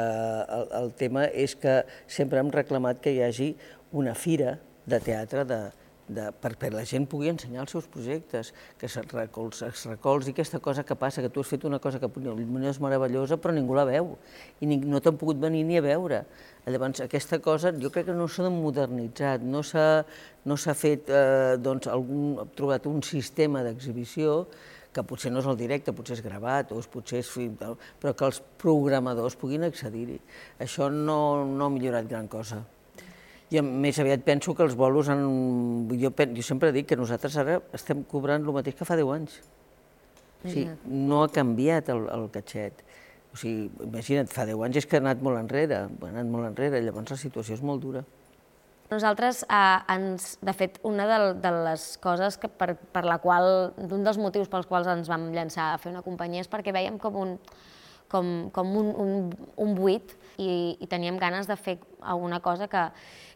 el, 0.61 0.69
el 0.83 0.93
tema 1.01 1.25
és 1.33 1.57
que 1.57 1.81
sempre 2.07 2.45
hem 2.45 2.53
reclamat 2.53 3.01
que 3.01 3.17
hi 3.17 3.25
hagi 3.25 3.55
una 3.97 4.13
fira 4.15 4.59
de 4.87 5.01
teatre 5.01 5.49
de, 5.49 5.63
de, 6.11 6.27
perquè 6.43 6.71
la 6.75 6.83
gent 6.89 7.07
pugui 7.11 7.31
ensenyar 7.31 7.63
els 7.65 7.75
seus 7.75 7.87
projectes, 7.91 8.53
que 8.79 8.89
es, 8.89 8.97
recolz, 9.13 9.63
es 9.67 9.85
recolzi 9.87 10.35
aquesta 10.35 10.59
cosa 10.63 10.85
que 10.87 10.97
passa, 10.99 11.23
que 11.23 11.31
tu 11.31 11.45
has 11.45 11.51
fet 11.51 11.67
una 11.69 11.79
cosa 11.83 12.01
que 12.03 12.11
potser 12.11 12.35
és 12.71 12.81
meravellosa 12.83 13.39
però 13.41 13.55
ningú 13.55 13.77
la 13.79 13.87
veu 13.89 14.17
i 14.61 14.67
ni, 14.67 14.81
no 14.83 15.01
t'han 15.01 15.19
pogut 15.21 15.39
venir 15.43 15.63
ni 15.69 15.79
a 15.79 15.85
veure. 15.85 16.25
Llavors, 16.67 17.01
aquesta 17.03 17.41
cosa 17.43 17.73
jo 17.73 17.91
crec 17.91 18.11
que 18.11 18.17
no 18.17 18.27
s'ha 18.29 18.51
modernitzat, 18.53 19.43
no 19.43 19.63
s'ha 19.67 20.05
no 20.45 20.57
fet, 20.57 21.09
eh, 21.09 21.57
doncs, 21.59 21.89
algun, 21.91 22.51
trobat 22.57 22.87
un 22.91 23.03
sistema 23.03 23.65
d'exhibició 23.67 24.47
que 24.93 25.05
potser 25.07 25.31
no 25.31 25.39
és 25.41 25.47
el 25.47 25.59
directe, 25.59 25.95
potser 25.95 26.19
és 26.19 26.25
gravat, 26.25 26.73
o 26.73 26.83
potser 26.91 27.23
és 27.23 27.31
però 28.01 28.15
que 28.15 28.27
els 28.27 28.43
programadors 28.59 29.37
puguin 29.39 29.63
accedir-hi. 29.65 30.19
Això 30.59 30.91
no, 30.91 31.47
no 31.47 31.67
ha 31.67 31.71
millorat 31.71 32.09
gran 32.11 32.27
cosa. 32.27 32.65
I 33.51 33.63
més 33.67 33.99
aviat 33.99 34.23
penso 34.23 34.55
que 34.55 34.63
els 34.63 34.77
bolos 34.79 35.09
han... 35.11 35.25
Jo, 35.99 36.13
jo 36.15 36.45
sempre 36.47 36.71
dic 36.75 36.87
que 36.93 36.99
nosaltres 36.99 37.39
ara 37.41 37.59
estem 37.75 38.05
cobrant 38.07 38.45
el 38.47 38.55
mateix 38.55 38.77
que 38.79 38.87
fa 38.87 38.99
10 38.99 39.11
anys. 39.17 39.41
O 40.45 40.49
sigui, 40.49 40.69
no 40.87 41.25
ha 41.25 41.33
canviat 41.35 41.91
el, 41.93 42.07
el 42.15 42.29
catxet. 42.33 42.85
O 43.35 43.39
sigui, 43.39 43.69
imagina't, 43.87 44.31
fa 44.31 44.47
10 44.47 44.63
anys 44.69 44.81
és 44.81 44.87
que 44.87 44.99
ha 44.99 45.03
anat 45.03 45.21
molt 45.27 45.41
enrere, 45.41 45.83
ha 45.83 46.09
anat 46.13 46.31
molt 46.31 46.49
enrere, 46.49 46.81
llavors 46.85 47.11
la 47.13 47.19
situació 47.19 47.59
és 47.59 47.67
molt 47.67 47.83
dura. 47.83 48.05
Nosaltres, 48.91 49.45
eh, 49.47 49.95
ens, 49.95 50.33
de 50.43 50.55
fet, 50.55 50.81
una 50.87 51.07
de, 51.07 51.19
de 51.43 51.53
les 51.67 51.85
coses 52.03 52.39
que 52.43 52.49
per, 52.51 52.73
per 52.91 53.05
la 53.07 53.21
qual, 53.23 53.71
d'un 53.79 54.03
dels 54.07 54.19
motius 54.19 54.51
pels 54.51 54.67
quals 54.67 54.91
ens 54.91 55.11
vam 55.11 55.29
llançar 55.35 55.69
a 55.71 55.79
fer 55.79 55.93
una 55.93 56.03
companyia 56.03 56.43
és 56.43 56.51
perquè 56.51 56.75
veiem 56.75 56.99
com 56.99 57.19
un, 57.21 57.37
com, 58.11 58.51
com 58.51 58.75
un, 58.81 58.91
un, 58.91 59.31
un 59.63 59.77
buit 59.79 60.17
i, 60.43 60.75
i 60.83 60.91
teníem 60.91 61.21
ganes 61.23 61.47
de 61.47 61.55
fer 61.55 61.79
alguna 62.03 62.41
cosa 62.43 62.67
que, 62.67 62.89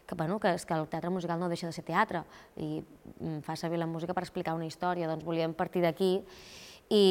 que, 0.05 0.15
bueno, 0.15 0.39
que, 0.39 0.53
és 0.55 0.65
que 0.65 0.75
el 0.77 0.87
teatre 0.87 1.09
musical 1.09 1.39
no 1.39 1.49
deixa 1.49 1.67
de 1.67 1.75
ser 1.75 1.85
teatre 1.85 2.23
i 2.57 2.79
mm, 2.81 3.39
fa 3.45 3.55
servir 3.59 3.79
la 3.81 3.89
música 3.89 4.13
per 4.13 4.23
explicar 4.25 4.55
una 4.57 4.67
història, 4.69 5.09
doncs 5.09 5.25
volíem 5.25 5.55
partir 5.57 5.81
d'aquí 5.85 6.19
i, 6.93 7.05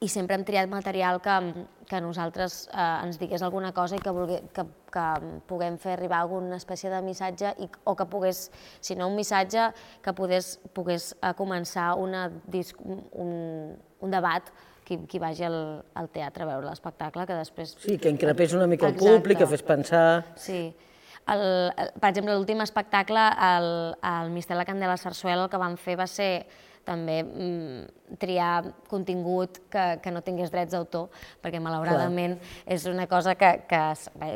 i 0.00 0.08
sempre 0.10 0.36
hem 0.36 0.44
triat 0.44 0.68
material 0.70 1.20
que, 1.22 1.36
que 1.88 2.00
nosaltres 2.02 2.64
eh, 2.72 3.06
ens 3.06 3.20
digués 3.22 3.44
alguna 3.46 3.72
cosa 3.76 3.96
i 3.96 4.02
que, 4.02 4.12
vulgui, 4.14 4.40
que, 4.56 4.66
que 4.92 5.06
puguem 5.48 5.78
fer 5.80 5.94
arribar 5.94 6.24
alguna 6.24 6.58
espècie 6.58 6.90
de 6.92 7.00
missatge 7.06 7.54
i, 7.62 7.70
o 7.84 7.94
que 7.96 8.08
pogués, 8.10 8.48
si 8.80 8.98
no 8.98 9.08
un 9.08 9.16
missatge, 9.18 9.70
que 10.02 10.14
pogués, 10.16 10.56
pogués 10.76 11.12
eh, 11.20 11.32
començar 11.38 11.92
una, 12.00 12.26
un, 12.50 13.74
un 13.74 14.16
debat 14.18 14.50
qui, 14.84 14.98
qui 15.08 15.20
vagi 15.22 15.46
al, 15.46 15.58
al 15.96 16.10
teatre 16.12 16.44
a 16.44 16.50
veure 16.52 16.68
l'espectacle, 16.68 17.24
que 17.28 17.38
després... 17.38 17.76
Sí, 17.80 17.96
que 17.98 18.12
increpés 18.12 18.52
una 18.58 18.66
mica 18.70 18.90
el 18.90 18.98
públic, 18.98 19.40
que 19.40 19.48
fes 19.54 19.64
pensar... 19.64 20.04
Sí. 20.36 20.66
El, 21.32 21.40
el, 21.72 21.90
per 22.00 22.10
exemple, 22.10 22.34
l'últim 22.36 22.60
espectacle, 22.60 23.22
el, 23.48 23.68
el 24.04 24.30
Mister 24.34 24.58
la 24.58 24.66
Candela 24.68 24.96
Sarsuela, 25.00 25.46
el 25.46 25.50
que 25.52 25.60
vam 25.60 25.78
fer 25.80 25.96
va 25.96 26.06
ser 26.10 26.46
també 26.84 27.22
mm, 27.24 28.16
triar 28.20 28.74
contingut 28.90 29.62
que, 29.72 29.84
que 30.04 30.12
no 30.12 30.20
tingués 30.24 30.52
drets 30.52 30.74
d'autor, 30.74 31.08
perquè 31.42 31.60
malauradament 31.62 32.36
Clar. 32.36 32.50
és 32.76 32.84
una 32.90 33.06
cosa 33.10 33.34
que, 33.40 33.50
que, 33.70 33.80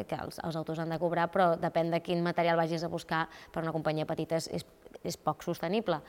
que 0.08 0.20
els, 0.24 0.40
els 0.44 0.56
autors 0.56 0.80
han 0.82 0.94
de 0.94 0.98
cobrar, 1.00 1.28
però 1.32 1.50
depèn 1.60 1.92
de 1.92 2.00
quin 2.04 2.24
material 2.24 2.56
vagis 2.56 2.84
a 2.84 2.92
buscar 2.92 3.26
per 3.52 3.62
una 3.62 3.74
companyia 3.76 4.08
petita 4.08 4.40
és, 4.40 4.48
és, 4.48 4.64
és 5.04 5.20
poc 5.20 5.44
sostenible. 5.44 6.00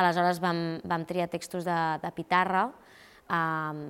Aleshores 0.00 0.40
vam, 0.42 0.80
vam 0.88 1.06
triar 1.08 1.28
textos 1.28 1.68
de, 1.68 1.78
de 2.02 2.12
Pitarra 2.16 2.66
um, 3.28 3.84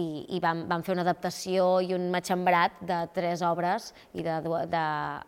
i, 0.00 0.24
i 0.36 0.40
vam, 0.42 0.64
vam 0.70 0.84
fer 0.86 0.96
una 0.96 1.04
adaptació 1.06 1.68
i 1.84 1.94
un 1.96 2.08
matxembrat 2.12 2.80
de 2.86 3.00
tres 3.14 3.44
obres 3.46 3.90
i 4.14 4.24
de, 4.26 4.40
de, 4.44 4.62
de 4.72 4.84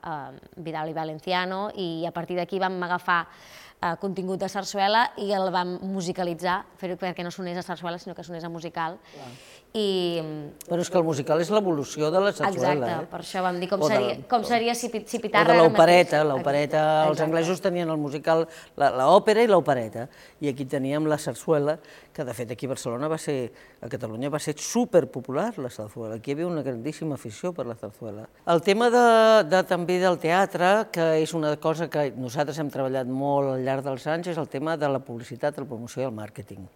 uh, 0.08 0.62
Vidal 0.64 0.92
i 0.92 0.96
Valenciano 0.96 1.66
i 1.76 2.06
a 2.08 2.14
partir 2.14 2.40
d'aquí 2.40 2.60
vam 2.62 2.80
agafar 2.88 3.22
uh, 3.26 3.94
contingut 4.02 4.42
de 4.42 4.50
sarsuela 4.52 5.08
i 5.22 5.32
el 5.36 5.50
vam 5.54 5.76
musicalitzar, 5.92 6.62
fer 6.80 6.94
perquè 6.96 7.26
no 7.26 7.34
sonés 7.34 7.60
a 7.60 7.66
sarsuela 7.66 8.00
sinó 8.00 8.16
que 8.16 8.24
sonés 8.26 8.44
a 8.44 8.52
musical. 8.52 8.98
Clar 9.12 9.32
i... 9.72 10.20
Però 10.66 10.82
és 10.84 10.90
que 10.92 10.98
el 11.00 11.04
musical 11.06 11.40
és 11.40 11.50
l'evolució 11.52 12.10
de 12.12 12.20
la 12.20 12.32
sarsuela. 12.36 12.74
Exacte, 12.74 13.06
eh? 13.06 13.08
per 13.08 13.20
això 13.22 13.42
vam 13.44 13.58
dir 13.60 13.68
com, 13.70 13.80
seria, 13.88 14.16
de, 14.18 14.26
com 14.28 14.44
seria 14.44 14.74
si, 14.76 14.90
si 15.08 15.20
Pitarra... 15.22 15.54
O 15.54 15.62
de 15.62 15.64
l'opereta, 15.64 16.20
l'opereta, 16.28 16.82
els 17.08 17.22
anglesos 17.24 17.62
tenien 17.64 17.88
el 17.92 18.00
musical, 18.00 18.44
l'òpera 18.76 19.44
i 19.44 19.48
l'opereta, 19.48 20.06
i 20.44 20.50
aquí 20.52 20.66
teníem 20.68 21.08
la 21.08 21.16
sarsuela, 21.22 21.78
que 22.12 22.26
de 22.28 22.34
fet 22.36 22.52
aquí 22.52 22.68
a 22.68 22.74
Barcelona 22.74 23.08
va 23.08 23.16
ser, 23.20 23.38
a 23.80 23.88
Catalunya 23.92 24.32
va 24.32 24.42
ser 24.44 24.54
superpopular 24.60 25.48
la 25.56 25.72
sarsuela, 25.72 26.20
aquí 26.20 26.32
hi 26.32 26.36
havia 26.36 26.50
una 26.50 26.66
grandíssima 26.66 27.16
afició 27.16 27.54
per 27.56 27.64
la 27.70 27.78
sarsuela. 27.80 28.28
El 28.52 28.60
tema 28.66 28.90
de, 28.92 29.06
de, 29.48 29.64
també 29.68 29.96
del 30.04 30.20
teatre, 30.20 30.74
que 30.92 31.08
és 31.24 31.32
una 31.38 31.56
cosa 31.56 31.88
que 31.88 32.10
nosaltres 32.12 32.60
hem 32.60 32.68
treballat 32.72 33.08
molt 33.08 33.54
al 33.56 33.64
llarg 33.64 33.88
dels 33.88 34.04
anys, 34.04 34.34
és 34.36 34.40
el 34.40 34.52
tema 34.52 34.76
de 34.76 34.92
la 34.92 35.00
publicitat, 35.00 35.56
la 35.56 35.68
promoció 35.68 36.04
i 36.04 36.10
el 36.10 36.16
màrqueting 36.20 36.68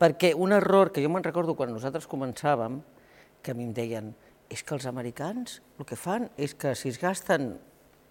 perquè 0.00 0.34
un 0.36 0.52
error 0.52 0.92
que 0.92 1.02
jo 1.04 1.10
me'n 1.12 1.24
recordo 1.24 1.56
quan 1.56 1.72
nosaltres 1.72 2.08
començàvem, 2.10 2.80
que 3.42 3.52
a 3.52 3.56
mi 3.56 3.64
em 3.68 3.72
deien, 3.74 4.12
és 4.50 4.62
que 4.62 4.74
els 4.76 4.86
americans 4.86 5.60
el 5.78 5.86
que 5.88 5.98
fan 5.98 6.28
és 6.36 6.54
que 6.54 6.74
si 6.78 6.90
es 6.92 7.00
gasten 7.02 7.56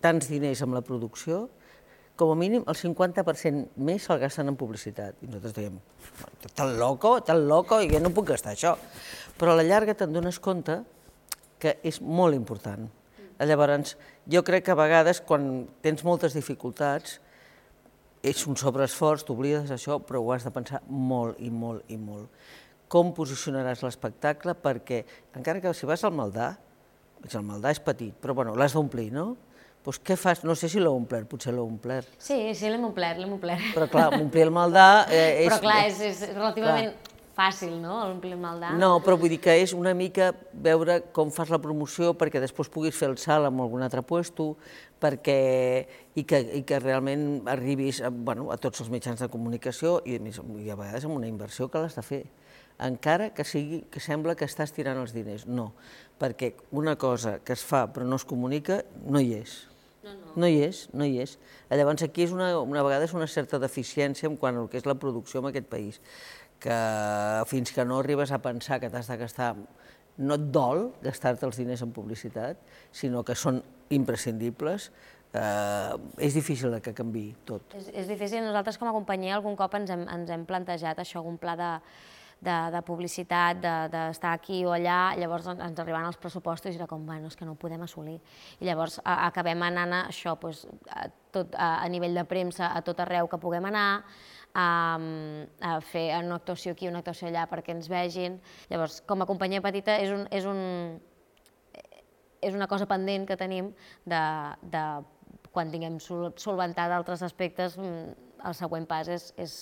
tants 0.04 0.28
diners 0.30 0.62
amb 0.66 0.76
la 0.76 0.84
producció, 0.86 1.46
com 2.16 2.32
a 2.32 2.36
mínim 2.40 2.64
el 2.68 2.78
50% 2.80 3.76
més 3.84 4.06
se'l 4.08 4.20
gasten 4.22 4.48
en 4.52 4.58
publicitat. 4.60 5.18
I 5.22 5.28
nosaltres 5.28 5.56
dèiem, 5.58 5.80
tan 6.56 6.76
loco, 6.80 7.18
tan 7.28 7.44
loco, 7.48 7.82
i 7.84 7.90
jo 7.92 8.00
no 8.00 8.14
puc 8.16 8.30
gastar 8.32 8.54
això. 8.56 8.76
Però 9.36 9.52
a 9.52 9.60
la 9.60 9.66
llarga 9.68 9.98
te'n 9.98 10.14
dones 10.16 10.40
compte 10.40 10.80
que 11.60 11.78
és 11.84 12.00
molt 12.02 12.36
important. 12.38 12.88
Llavors, 13.36 13.98
jo 14.32 14.44
crec 14.48 14.64
que 14.64 14.72
a 14.72 14.80
vegades, 14.80 15.20
quan 15.20 15.66
tens 15.84 16.06
moltes 16.08 16.36
dificultats, 16.38 17.20
és 18.26 18.44
un 18.50 18.58
sobreesforç, 18.58 19.26
t'oblides 19.28 19.70
d'això, 19.70 20.00
però 20.02 20.22
ho 20.24 20.32
has 20.34 20.46
de 20.46 20.52
pensar 20.54 20.82
molt 20.90 21.40
i 21.44 21.52
molt 21.54 21.92
i 21.94 21.98
molt. 22.02 22.30
Com 22.90 23.12
posicionaràs 23.18 23.84
l'espectacle? 23.86 24.56
Perquè, 24.62 25.04
encara 25.38 25.62
que 25.62 25.74
si 25.78 25.90
vas 25.90 26.04
al 26.06 26.14
Maldà, 26.16 26.54
el 27.26 27.46
Maldà 27.46 27.74
és 27.74 27.82
petit, 27.82 28.14
però 28.22 28.36
bueno, 28.38 28.56
l'has 28.58 28.76
d'omplir, 28.78 29.12
no? 29.14 29.34
Doncs 29.86 30.00
què 30.02 30.18
fas? 30.18 30.42
No 30.46 30.56
sé 30.58 30.70
si 30.72 30.82
l'heu 30.82 30.96
omplert, 30.98 31.28
potser 31.30 31.54
l'heu 31.54 31.66
omplert. 31.70 32.10
Sí, 32.18 32.38
sí, 32.58 32.70
l'hem 32.72 32.88
omplert, 32.88 33.22
l'hem 33.22 33.36
omplert. 33.38 33.74
Però 33.78 33.90
clar, 33.90 34.08
omplir 34.18 34.48
el 34.48 34.54
Maldà... 34.54 34.88
Eh, 35.10 35.44
és, 35.46 35.52
però 35.52 35.62
clar, 35.68 35.82
és, 35.92 36.02
és 36.10 36.24
relativament... 36.34 36.96
Clar 36.96 37.15
fàcil, 37.36 37.76
no?, 37.82 37.98
l'omplir 38.08 38.34
el 38.36 38.42
Maldà. 38.42 38.72
No, 38.80 38.96
però 39.04 39.18
vull 39.20 39.34
dir 39.34 39.42
que 39.44 39.56
és 39.60 39.76
una 39.76 39.94
mica 39.98 40.32
veure 40.54 41.02
com 41.16 41.34
fas 41.36 41.52
la 41.52 41.60
promoció 41.62 42.14
perquè 42.18 42.42
després 42.44 42.72
puguis 42.72 42.96
fer 42.96 43.12
el 43.12 43.20
salt 43.22 43.50
amb 43.50 43.64
algun 43.66 43.84
altre 43.86 44.04
puesto, 44.08 44.54
perquè, 45.04 45.40
i, 46.16 46.24
que, 46.24 46.40
i 46.60 46.64
que 46.68 46.80
realment 46.80 47.44
arribis 47.52 48.02
a, 48.02 48.10
bueno, 48.10 48.48
a 48.56 48.58
tots 48.62 48.82
els 48.86 48.90
mitjans 48.94 49.22
de 49.22 49.30
comunicació 49.30 50.00
i, 50.08 50.18
i 50.18 50.72
a 50.72 50.80
vegades 50.80 51.06
amb 51.06 51.20
una 51.20 51.30
inversió 51.30 51.68
que 51.70 51.84
l'has 51.84 52.00
de 52.00 52.06
fer 52.06 52.24
encara 52.80 53.30
que 53.32 53.46
sigui 53.48 53.84
que 53.92 54.02
sembla 54.04 54.36
que 54.36 54.48
estàs 54.48 54.74
tirant 54.76 55.00
els 55.00 55.14
diners. 55.16 55.46
No, 55.48 55.72
perquè 56.20 56.54
una 56.76 56.96
cosa 57.00 57.40
que 57.40 57.56
es 57.56 57.64
fa 57.64 57.86
però 57.92 58.08
no 58.08 58.20
es 58.20 58.28
comunica 58.28 58.84
no 59.06 59.22
hi 59.22 59.36
és. 59.40 59.56
No, 60.06 60.14
no. 60.14 60.34
no 60.44 60.48
hi 60.48 60.60
és, 60.62 60.86
no 60.94 61.06
hi 61.08 61.18
és. 61.24 61.38
Llavors 61.72 62.04
aquí 62.06 62.26
és 62.28 62.34
una, 62.36 62.52
una 62.60 62.84
vegada 62.86 63.08
és 63.08 63.16
una 63.18 63.28
certa 63.32 63.58
deficiència 63.62 64.30
en 64.30 64.36
quant 64.38 64.60
al 64.60 64.68
que 64.70 64.78
és 64.78 64.86
la 64.86 64.98
producció 65.02 65.42
en 65.42 65.50
aquest 65.50 65.70
país, 65.72 66.02
que 66.60 66.78
fins 67.50 67.72
que 67.76 67.86
no 67.86 68.00
arribes 68.00 68.32
a 68.32 68.40
pensar 68.44 68.80
que 68.80 68.90
t'has 68.90 69.10
de 69.12 69.18
gastar 69.18 69.54
no 70.18 70.38
et 70.38 70.48
dol 70.56 70.88
gastar-te 71.04 71.46
els 71.48 71.60
diners 71.60 71.84
en 71.84 71.92
publicitat, 71.96 72.60
sinó 72.96 73.24
que 73.28 73.36
són 73.36 73.60
imprescindibles, 73.94 74.90
eh, 75.36 75.94
és 76.24 76.36
difícil 76.38 76.78
que 76.82 76.94
canvi 76.96 77.28
tot. 77.46 77.76
És, 77.76 77.90
és 77.92 78.08
difícil. 78.08 78.44
Nosaltres 78.46 78.80
com 78.80 78.90
a 78.90 78.96
companyia 78.96 79.36
algun 79.36 79.58
cop 79.60 79.76
ens 79.76 79.92
hem, 79.92 80.06
ens 80.12 80.32
hem 80.32 80.46
plantejat 80.48 81.02
això, 81.04 81.20
algun 81.20 81.38
pla 81.42 81.58
de, 81.60 81.72
de, 82.40 82.56
de 82.72 82.82
publicitat, 82.88 83.60
d'estar 83.92 84.32
de, 84.32 84.40
aquí 84.40 84.62
o 84.66 84.74
allà, 84.76 85.16
llavors 85.20 85.50
ens 85.52 85.84
arribaven 85.84 86.08
els 86.12 86.20
pressupostos 86.22 86.74
i 86.74 86.80
era 86.80 86.88
com, 86.88 87.04
bueno, 87.08 87.28
és 87.32 87.36
que 87.36 87.48
no 87.48 87.56
ho 87.56 87.60
podem 87.60 87.84
assolir. 87.86 88.18
I 88.60 88.70
llavors 88.70 89.00
a, 89.04 89.26
acabem 89.28 89.68
anant 89.68 90.00
a 90.00 90.02
això, 90.14 90.38
doncs, 90.40 90.66
a, 90.90 91.10
tot, 91.36 91.56
a, 91.60 91.76
a 91.84 91.92
nivell 91.92 92.16
de 92.16 92.26
premsa, 92.30 92.72
a 92.72 92.84
tot 92.86 93.04
arreu 93.04 93.28
que 93.32 93.42
puguem 93.42 93.68
anar, 93.72 94.06
a, 94.56 94.68
a 95.60 95.74
fer 95.84 96.06
una 96.22 96.40
actuació 96.40 96.74
aquí, 96.76 96.88
una 96.88 97.04
actuació 97.04 97.28
allà 97.30 97.46
perquè 97.52 97.76
ens 97.76 97.90
vegin. 97.92 98.40
Llavors, 98.72 99.02
com 99.08 99.22
a 99.22 99.28
companyia 99.30 99.64
petita 99.66 99.98
és, 100.02 100.14
un, 100.16 100.24
és, 100.32 100.48
un, 100.48 100.62
és 102.42 102.56
una 102.56 102.70
cosa 102.72 102.88
pendent 102.90 103.28
que 103.28 103.38
tenim 103.40 103.74
de, 104.08 104.22
de 104.72 104.86
quan 105.56 105.72
tinguem 105.72 106.00
solventat 106.04 106.92
altres 106.92 107.24
aspectes, 107.24 107.78
mm, 107.80 108.26
el 108.46 108.56
següent 108.56 108.86
pas 108.88 109.08
és, 109.10 109.30
és 109.42 109.54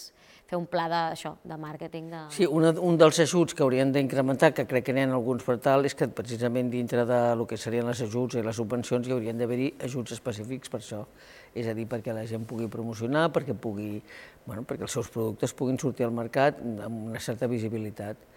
fer 0.49 0.57
un 0.59 0.65
pla 0.69 0.85
d'això, 0.91 1.35
de, 1.45 1.57
màrqueting. 1.57 2.09
De... 2.11 2.21
Sí, 2.35 2.47
una, 2.49 2.73
un 2.83 2.97
dels 2.99 3.19
ajuts 3.23 3.55
que 3.55 3.63
haurien 3.65 3.93
d'incrementar, 3.95 4.51
que 4.57 4.65
crec 4.69 4.87
que 4.89 4.95
n'hi 4.95 5.05
ha 5.05 5.11
alguns 5.13 5.45
per 5.45 5.57
tal, 5.63 5.87
és 5.87 5.95
que 5.97 6.09
precisament 6.11 6.69
dintre 6.73 7.05
de 7.09 7.21
lo 7.39 7.47
que 7.49 7.57
serien 7.57 7.87
les 7.89 8.01
ajuts 8.05 8.37
i 8.37 8.43
les 8.45 8.59
subvencions 8.59 9.07
hi 9.07 9.15
haurien 9.15 9.39
d'haver-hi 9.39 9.73
ajuts 9.87 10.17
específics 10.17 10.73
per 10.73 10.81
això. 10.81 11.05
És 11.53 11.67
a 11.69 11.75
dir, 11.77 11.85
perquè 11.89 12.13
la 12.15 12.25
gent 12.29 12.47
pugui 12.49 12.67
promocionar, 12.71 13.27
perquè, 13.33 13.53
pugui, 13.53 14.01
bueno, 14.45 14.63
perquè 14.65 14.87
els 14.87 14.95
seus 14.97 15.09
productes 15.13 15.53
puguin 15.53 15.77
sortir 15.81 16.07
al 16.07 16.15
mercat 16.15 16.59
amb 16.63 17.09
una 17.11 17.21
certa 17.21 17.49
visibilitat 17.51 18.29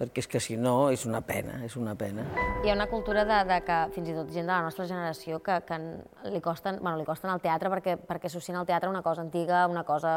perquè 0.00 0.22
és 0.22 0.28
que 0.32 0.40
si 0.40 0.56
no 0.56 0.88
és 0.88 1.04
una 1.04 1.20
pena, 1.20 1.58
és 1.66 1.74
una 1.76 1.92
pena. 1.98 2.24
Hi 2.64 2.70
ha 2.70 2.76
una 2.76 2.88
cultura 2.88 3.26
de, 3.28 3.40
de 3.50 3.58
que 3.66 3.80
fins 3.92 4.08
i 4.08 4.14
tot 4.16 4.30
gent 4.32 4.46
de 4.46 4.54
la 4.54 4.62
nostra 4.64 4.86
generació 4.88 5.42
que, 5.44 5.58
que 5.68 5.76
li 6.32 6.40
costen, 6.40 6.78
bueno, 6.80 6.96
li 6.96 7.04
costen 7.08 7.32
al 7.32 7.42
teatre 7.44 7.68
perquè, 7.74 7.98
perquè 8.08 8.30
associen 8.30 8.56
al 8.56 8.68
teatre 8.68 8.88
una 8.88 9.02
cosa 9.04 9.20
antiga, 9.26 9.66
una 9.68 9.84
cosa 9.84 10.16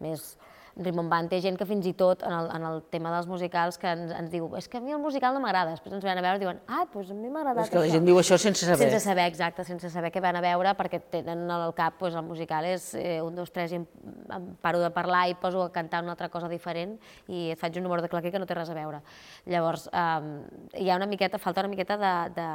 més 0.00 0.30
rimbombant. 0.78 1.28
Té 1.30 1.40
gent 1.42 1.58
que 1.58 1.66
fins 1.68 1.86
i 1.88 1.92
tot, 1.98 2.22
en 2.26 2.34
el, 2.34 2.48
en 2.54 2.66
el 2.68 2.80
tema 2.92 3.10
dels 3.14 3.28
musicals, 3.30 3.78
que 3.80 3.90
ens, 3.90 4.12
ens 4.14 4.30
diu 4.32 4.48
és 4.58 4.68
que 4.70 4.78
a 4.78 4.82
mi 4.84 4.94
el 4.94 5.00
musical 5.02 5.34
no 5.34 5.42
m'agrada. 5.42 5.74
Després 5.76 5.96
ens 5.96 6.06
van 6.06 6.20
a 6.20 6.24
veure 6.24 6.40
i 6.40 6.42
diuen 6.42 6.60
ah, 6.66 6.84
doncs 6.92 7.12
a 7.12 7.16
mi 7.18 7.30
m'ha 7.32 7.42
agradat 7.42 7.66
És 7.66 7.72
que 7.72 7.82
la 7.82 7.90
gent 7.92 8.06
diu 8.08 8.20
això 8.20 8.38
sense 8.40 8.66
saber. 8.66 8.88
Sense 8.88 9.02
saber, 9.06 9.26
exacte, 9.30 9.66
sense 9.68 9.90
saber 9.92 10.12
què 10.14 10.22
van 10.24 10.38
a 10.38 10.44
veure, 10.44 10.74
perquè 10.78 11.00
tenen 11.12 11.46
al 11.54 11.74
cap 11.78 11.98
doncs, 12.00 12.18
el 12.18 12.26
musical 12.26 12.68
és 12.68 12.90
eh, 12.98 13.18
un, 13.24 13.34
dos, 13.38 13.50
tres, 13.54 13.74
i 13.74 13.80
em, 13.80 13.88
em 14.34 14.50
paro 14.62 14.82
de 14.84 14.92
parlar 14.94 15.26
i 15.32 15.36
poso 15.40 15.64
a 15.66 15.72
cantar 15.74 16.04
una 16.06 16.14
altra 16.16 16.30
cosa 16.32 16.50
diferent 16.50 16.96
i 17.26 17.48
et 17.54 17.60
faig 17.60 17.80
un 17.80 17.88
número 17.88 18.04
de 18.04 18.12
claquer 18.12 18.32
que 18.34 18.42
no 18.42 18.46
té 18.48 18.56
res 18.58 18.70
a 18.70 18.78
veure. 18.78 19.02
Llavors, 19.50 19.88
eh, 19.92 20.84
hi 20.84 20.90
ha 20.90 21.00
una 21.00 21.10
miqueta, 21.10 21.42
falta 21.42 21.66
una 21.66 21.74
miqueta 21.74 21.98
de, 21.98 22.14
de 22.38 22.48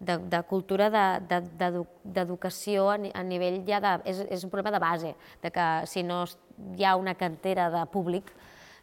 de, 0.00 0.16
de 0.32 0.40
cultura 0.48 0.88
d'educació 0.90 2.88
de, 2.96 3.08
de, 3.12 3.12
a, 3.12 3.20
a 3.20 3.24
nivell 3.24 3.60
ja 3.68 3.80
de... 3.84 3.92
És, 4.08 4.24
és 4.32 4.44
un 4.44 4.50
problema 4.52 4.72
de 4.74 4.80
base, 4.82 5.14
de 5.42 5.52
que 5.52 5.66
si 5.86 6.02
no 6.02 6.24
hi 6.76 6.84
ha 6.84 6.96
una 6.96 7.14
cantera 7.20 7.68
de 7.70 7.84
públic, 7.92 8.32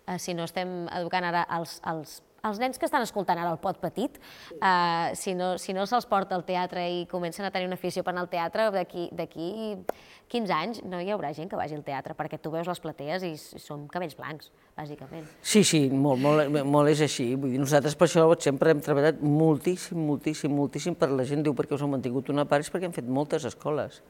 eh, 0.05 0.19
si 0.21 0.37
no 0.37 0.45
estem 0.45 0.85
educant 0.93 1.25
ara 1.25 1.43
els, 1.57 1.79
els 1.89 2.21
els 2.49 2.59
nens 2.61 2.79
que 2.79 2.87
estan 2.87 3.03
escoltant 3.05 3.39
ara 3.39 3.51
el 3.53 3.59
pot 3.61 3.79
petit, 3.81 4.19
eh, 4.57 5.15
si 5.15 5.35
no, 5.37 5.55
si 5.61 5.75
no 5.75 5.85
se'ls 5.85 6.07
porta 6.09 6.35
al 6.35 6.45
teatre 6.47 6.85
i 6.89 7.05
comencen 7.11 7.45
a 7.45 7.51
tenir 7.51 7.67
una 7.67 7.77
afició 7.79 8.03
per 8.03 8.13
anar 8.13 8.25
al 8.25 8.31
teatre, 8.31 8.69
d'aquí 8.71 9.49
15 10.27 10.53
anys 10.53 10.79
no 10.83 10.99
hi 10.99 11.11
haurà 11.13 11.31
gent 11.35 11.49
que 11.49 11.59
vagi 11.59 11.75
al 11.77 11.85
teatre, 11.87 12.15
perquè 12.17 12.39
tu 12.41 12.51
veus 12.51 12.67
les 12.67 12.81
platees 12.83 13.23
i 13.23 13.33
som 13.37 13.85
cabells 13.91 14.17
blancs, 14.17 14.51
bàsicament. 14.75 15.27
Sí, 15.41 15.63
sí, 15.63 15.85
molt, 15.89 16.19
molt, 16.23 16.59
molt 16.67 16.91
és 16.91 17.01
així. 17.05 17.29
Vull 17.39 17.55
dir, 17.55 17.61
nosaltres 17.63 17.95
per 17.95 18.09
això 18.09 18.27
sempre 18.43 18.73
hem 18.73 18.83
treballat 18.83 19.21
moltíssim, 19.23 19.99
moltíssim, 20.09 20.53
moltíssim 20.53 20.97
per 20.99 21.09
la 21.13 21.25
gent, 21.27 21.45
diu 21.45 21.55
perquè 21.57 21.77
us 21.77 21.85
heu 21.85 21.91
mantingut 21.91 22.33
una 22.33 22.45
part, 22.49 22.65
és 22.65 22.73
perquè 22.73 22.89
hem 22.89 22.95
fet 22.95 23.07
moltes 23.07 23.47
escoles. 23.47 24.01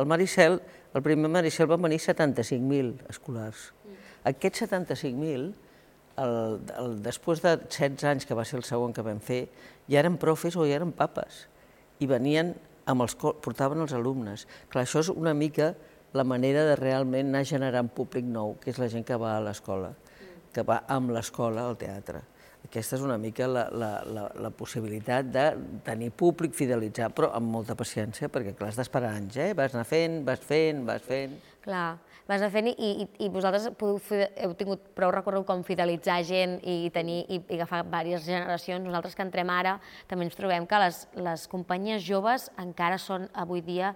El 0.00 0.08
Maricel, 0.08 0.60
el 0.94 1.04
primer 1.04 1.30
Maricel 1.30 1.68
van 1.70 1.84
venir 1.84 2.00
75.000 2.00 3.10
escolars. 3.12 3.70
Mm. 3.84 4.04
Aquests 4.32 4.64
75.000 4.66 5.67
el, 6.22 6.58
el, 6.78 6.96
després 7.04 7.42
de 7.44 7.56
16 7.64 8.06
anys, 8.10 8.26
que 8.28 8.36
va 8.38 8.46
ser 8.48 8.58
el 8.60 8.66
segon 8.66 8.94
que 8.96 9.04
vam 9.06 9.20
fer, 9.24 9.44
ja 9.90 10.00
eren 10.02 10.18
profes 10.20 10.56
o 10.56 10.66
ja 10.68 10.78
eren 10.78 10.94
papes, 10.96 11.46
i 11.98 12.08
venien 12.10 12.54
amb 12.88 13.04
els, 13.04 13.14
portaven 13.18 13.84
els 13.84 13.94
alumnes. 13.96 14.46
Clar, 14.72 14.84
això 14.86 15.02
és 15.04 15.12
una 15.12 15.34
mica 15.36 15.74
la 16.16 16.24
manera 16.24 16.64
de 16.64 16.76
realment 16.76 17.28
anar 17.28 17.44
generant 17.48 17.90
públic 17.92 18.24
nou, 18.24 18.56
que 18.62 18.72
és 18.72 18.80
la 18.80 18.88
gent 18.92 19.04
que 19.06 19.18
va 19.20 19.36
a 19.36 19.44
l'escola, 19.44 19.92
que 20.54 20.64
va 20.64 20.82
amb 20.88 21.12
l'escola 21.12 21.66
al 21.68 21.76
teatre. 21.80 22.24
Aquesta 22.64 22.96
és 22.98 23.04
una 23.04 23.16
mica 23.20 23.46
la, 23.48 23.68
la, 23.70 23.90
la, 24.04 24.24
la 24.44 24.50
possibilitat 24.52 25.28
de 25.32 25.44
tenir 25.86 26.10
públic, 26.10 26.56
fidelitzar, 26.56 27.12
però 27.14 27.30
amb 27.36 27.52
molta 27.52 27.76
paciència, 27.78 28.28
perquè 28.32 28.56
clar, 28.56 28.72
has 28.72 28.80
d'esperar 28.80 29.14
anys, 29.16 29.38
eh? 29.40 29.52
Vas 29.56 29.76
anar 29.76 29.86
fent, 29.88 30.18
vas 30.26 30.42
fent, 30.44 30.82
vas 30.88 31.04
fent... 31.04 31.38
Clar, 31.64 31.98
vas 32.28 32.42
anar 32.42 32.52
fent 32.52 32.68
i, 32.68 32.74
i, 32.76 33.06
i 33.24 33.30
vosaltres 33.32 33.70
podeu, 33.80 33.98
heu 34.36 34.52
tingut 34.58 34.84
prou 34.96 35.12
recorregut 35.14 35.48
com 35.48 35.64
fidelitzar 35.64 36.20
gent 36.28 36.58
i, 36.60 36.90
tenir, 36.94 37.22
i, 37.26 37.40
i 37.40 37.56
agafar 37.56 37.82
diverses 37.88 38.28
generacions. 38.28 38.84
Nosaltres 38.84 39.16
que 39.16 39.24
entrem 39.24 39.50
ara 39.54 39.78
també 40.10 40.28
ens 40.28 40.36
trobem 40.36 40.68
que 40.68 40.82
les, 40.84 41.02
les 41.16 41.48
companyies 41.48 42.04
joves 42.04 42.50
encara 42.60 43.00
són 43.00 43.26
avui 43.32 43.64
dia 43.64 43.94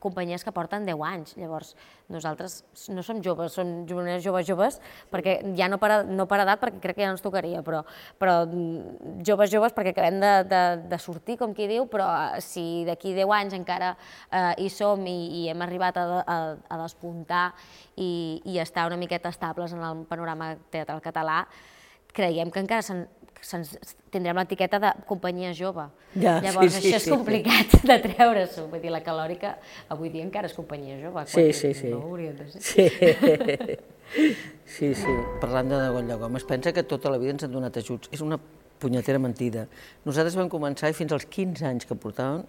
companyies 0.00 0.44
que 0.44 0.52
porten 0.54 0.86
10 0.86 1.02
anys. 1.06 1.34
Llavors, 1.40 1.74
nosaltres 2.12 2.62
no 2.92 3.02
som 3.02 3.20
joves, 3.24 3.52
som 3.56 3.70
joves, 3.88 4.22
joves, 4.24 4.46
joves, 4.46 4.78
perquè 5.12 5.38
ja 5.58 5.68
no 5.68 5.78
per, 5.82 6.02
no 6.08 6.26
per 6.30 6.42
edat, 6.44 6.60
perquè 6.62 6.80
crec 6.82 6.98
que 6.98 7.04
ja 7.04 7.10
no 7.10 7.16
ens 7.16 7.24
tocaria, 7.24 7.62
però, 7.66 7.82
però 8.20 8.42
mm, 8.46 9.18
joves, 9.26 9.52
joves, 9.52 9.74
perquè 9.76 9.94
acabem 9.94 10.20
de, 10.22 10.32
de, 10.50 10.62
de 10.92 11.00
sortir, 11.02 11.38
com 11.40 11.54
qui 11.56 11.68
diu, 11.70 11.86
però 11.90 12.08
eh, 12.36 12.40
si 12.44 12.84
d'aquí 12.88 13.14
10 13.16 13.36
anys 13.38 13.58
encara 13.58 13.94
eh, 13.94 14.64
hi 14.64 14.70
som 14.72 15.02
i, 15.06 15.18
i 15.42 15.46
hem 15.52 15.66
arribat 15.66 16.00
a, 16.00 16.06
a, 16.22 16.38
a 16.56 16.80
despuntar 16.84 17.50
i, 17.96 18.40
i 18.44 18.58
estar 18.62 18.86
una 18.90 19.00
miqueta 19.00 19.32
estables 19.32 19.74
en 19.76 19.82
el 19.84 20.06
panorama 20.08 20.54
teatral 20.70 21.02
català, 21.04 21.42
creiem 22.12 22.50
que 22.52 22.60
encara 22.60 22.84
tindrem 23.42 24.38
l'etiqueta 24.38 24.78
de 24.78 24.92
companyia 25.08 25.52
jove. 25.56 25.88
Ja, 26.14 26.38
Llavors, 26.44 26.74
sí, 26.74 26.80
sí, 26.80 26.88
això 26.88 26.98
és 27.00 27.06
sí, 27.06 27.10
complicat 27.10 27.74
sí. 27.74 27.80
de 27.90 27.98
treure-s'ho. 28.04 28.66
Vull 28.70 28.82
dir, 28.82 28.92
la 28.94 29.02
calòrica 29.04 29.56
avui 29.92 30.12
dia 30.14 30.24
encara 30.26 30.50
és 30.50 30.56
companyia 30.56 30.98
jove. 31.00 31.24
Sí, 31.32 31.48
sí, 31.56 31.72
sí. 31.74 31.90
No 31.90 32.02
hauria 32.06 32.32
de 32.38 32.48
ser. 32.52 32.62
Sí. 32.62 32.88
sí, 34.76 34.92
sí. 35.02 35.16
Parlant 35.42 35.72
de 35.72 35.80
Goya 35.96 36.18
Gom, 36.20 36.36
es 36.38 36.46
pensa 36.48 36.72
que 36.72 36.84
tota 36.86 37.10
la 37.12 37.18
vida 37.22 37.34
ens 37.36 37.46
han 37.48 37.54
donat 37.54 37.78
ajuts. 37.82 38.12
És 38.14 38.22
una 38.24 38.38
punyetera 38.82 39.18
mentida. 39.22 39.66
Nosaltres 40.06 40.36
vam 40.38 40.50
començar 40.52 40.90
i 40.90 40.96
fins 40.96 41.14
als 41.14 41.26
15 41.30 41.66
anys 41.68 41.88
que 41.88 41.98
portàvem 41.98 42.44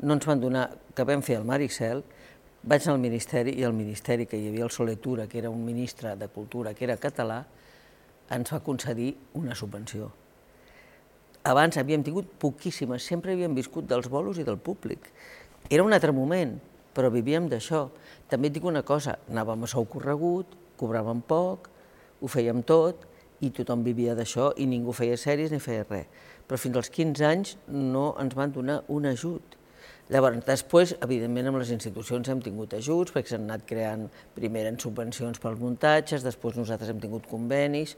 no 0.00 0.16
ens 0.16 0.26
van 0.28 0.40
donar, 0.40 0.70
que 0.96 1.04
vam 1.04 1.20
fer 1.24 1.36
el 1.40 1.44
Maricel, 1.48 2.00
vaig 2.62 2.84
anar 2.84 2.96
al 2.96 3.02
Ministeri 3.02 3.56
i 3.60 3.64
al 3.64 3.76
Ministeri, 3.76 4.26
que 4.28 4.38
hi 4.40 4.48
havia 4.48 4.64
el 4.64 4.72
Soletura, 4.72 5.26
que 5.28 5.38
era 5.40 5.50
un 5.52 5.64
ministre 5.64 6.14
de 6.16 6.28
Cultura, 6.28 6.72
que 6.74 6.84
era 6.88 6.96
català, 7.00 7.42
ens 8.30 8.52
va 8.52 8.62
concedir 8.64 9.12
una 9.36 9.54
subvenció 9.54 10.10
abans 11.44 11.76
havíem 11.80 12.02
tingut 12.04 12.28
poquíssimes, 12.38 13.04
sempre 13.04 13.32
havíem 13.32 13.54
viscut 13.56 13.88
dels 13.88 14.08
bolos 14.08 14.38
i 14.38 14.44
del 14.44 14.58
públic. 14.58 15.10
Era 15.70 15.84
un 15.84 15.92
altre 15.92 16.12
moment, 16.12 16.56
però 16.94 17.10
vivíem 17.12 17.48
d'això. 17.48 17.86
També 18.30 18.50
et 18.50 18.56
dic 18.56 18.64
una 18.64 18.82
cosa, 18.86 19.16
anàvem 19.30 19.64
a 19.64 19.70
sou 19.70 19.86
corregut, 19.88 20.56
cobràvem 20.80 21.22
poc, 21.26 21.70
ho 22.20 22.28
fèiem 22.28 22.62
tot, 22.66 23.06
i 23.40 23.50
tothom 23.56 23.84
vivia 23.84 24.14
d'això 24.16 24.50
i 24.60 24.66
ningú 24.68 24.92
feia 24.92 25.16
sèries 25.16 25.52
ni 25.52 25.60
feia 25.62 25.86
res. 25.88 26.08
Però 26.46 26.58
fins 26.58 26.76
als 26.76 26.90
15 26.92 27.24
anys 27.24 27.54
no 27.68 28.10
ens 28.20 28.34
van 28.36 28.52
donar 28.52 28.82
un 28.88 29.06
ajut. 29.08 29.56
Llavors, 30.10 30.40
després, 30.42 30.90
evidentment, 31.06 31.46
amb 31.46 31.60
les 31.60 31.68
institucions 31.70 32.26
hem 32.32 32.40
tingut 32.42 32.72
ajuts, 32.74 33.12
perquè 33.14 33.30
s'han 33.30 33.44
anat 33.46 33.62
creant 33.68 34.08
primer 34.34 34.64
en 34.66 34.78
subvencions 34.82 35.38
pels 35.38 35.60
muntatges, 35.62 36.24
després 36.26 36.58
nosaltres 36.58 36.90
hem 36.90 36.98
tingut 36.98 37.28
convenis, 37.30 37.94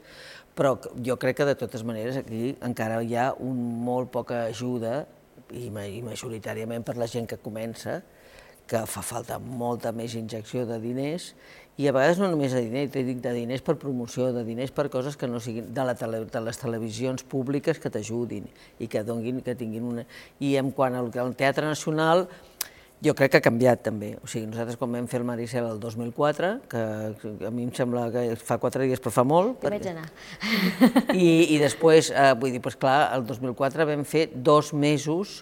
però 0.53 0.75
jo 1.01 1.17
crec 1.17 1.39
que 1.39 1.47
de 1.49 1.55
totes 1.57 1.81
maneres 1.81 2.19
aquí 2.21 2.51
encara 2.61 3.01
hi 3.01 3.17
ha 3.17 3.31
un 3.41 3.57
molt 3.87 4.13
poca 4.13 4.43
ajuda, 4.51 5.07
i, 5.57 5.71
majoritàriament 6.05 6.85
per 6.85 6.99
la 7.01 7.09
gent 7.09 7.25
que 7.29 7.41
comença, 7.41 8.03
que 8.67 8.85
fa 8.89 9.03
falta 9.03 9.39
molta 9.39 9.91
més 9.95 10.15
injecció 10.15 10.65
de 10.69 10.79
diners, 10.81 11.33
i 11.73 11.87
a 11.89 11.93
vegades 11.95 12.19
no 12.21 12.27
només 12.29 12.53
de 12.53 12.61
diners, 12.61 12.91
dic 12.93 13.21
de 13.23 13.31
diners 13.33 13.63
per 13.65 13.73
promoció, 13.81 14.27
de 14.33 14.43
diners 14.45 14.69
per 14.71 14.91
coses 14.93 15.17
que 15.17 15.25
no 15.27 15.39
siguin 15.41 15.71
de, 15.73 15.85
la 15.85 15.95
tele, 15.97 16.19
de 16.29 16.41
les 16.45 16.59
televisions 16.61 17.25
públiques 17.25 17.79
que 17.81 17.89
t'ajudin 17.89 18.45
i 18.77 18.87
que 18.87 19.01
donguin, 19.07 19.41
que 19.41 19.55
tinguin 19.57 19.87
una... 19.89 20.03
I 20.37 20.53
en 20.61 20.69
quant 20.71 20.93
al, 20.99 21.09
al 21.17 21.33
Teatre 21.39 21.65
Nacional, 21.65 22.27
jo 23.03 23.15
crec 23.17 23.33
que 23.33 23.41
ha 23.41 23.43
canviat 23.43 23.81
també. 23.83 24.11
O 24.21 24.29
sigui, 24.29 24.45
nosaltres 24.51 24.77
quan 24.77 24.93
vam 24.93 25.07
fer 25.11 25.23
el 25.23 25.25
Maricel 25.27 25.65
el 25.71 25.79
2004, 25.81 26.51
que 26.69 26.83
a 27.49 27.51
mi 27.51 27.65
em 27.65 27.73
sembla 27.75 28.05
que 28.13 28.27
fa 28.37 28.59
quatre 28.61 28.85
dies 28.85 29.01
però 29.01 29.15
fa 29.17 29.25
molt. 29.27 29.57
Que 29.63 29.73
vaig 29.73 29.89
anar. 29.91 30.05
I, 31.09 31.55
i 31.55 31.57
després, 31.61 32.13
eh, 32.13 32.29
vull 32.37 32.53
dir, 32.53 32.61
doncs 32.61 32.77
clar, 32.79 32.99
el 33.17 33.25
2004 33.27 33.89
vam 33.89 34.05
fer 34.07 34.27
dos 34.35 34.71
mesos 34.77 35.41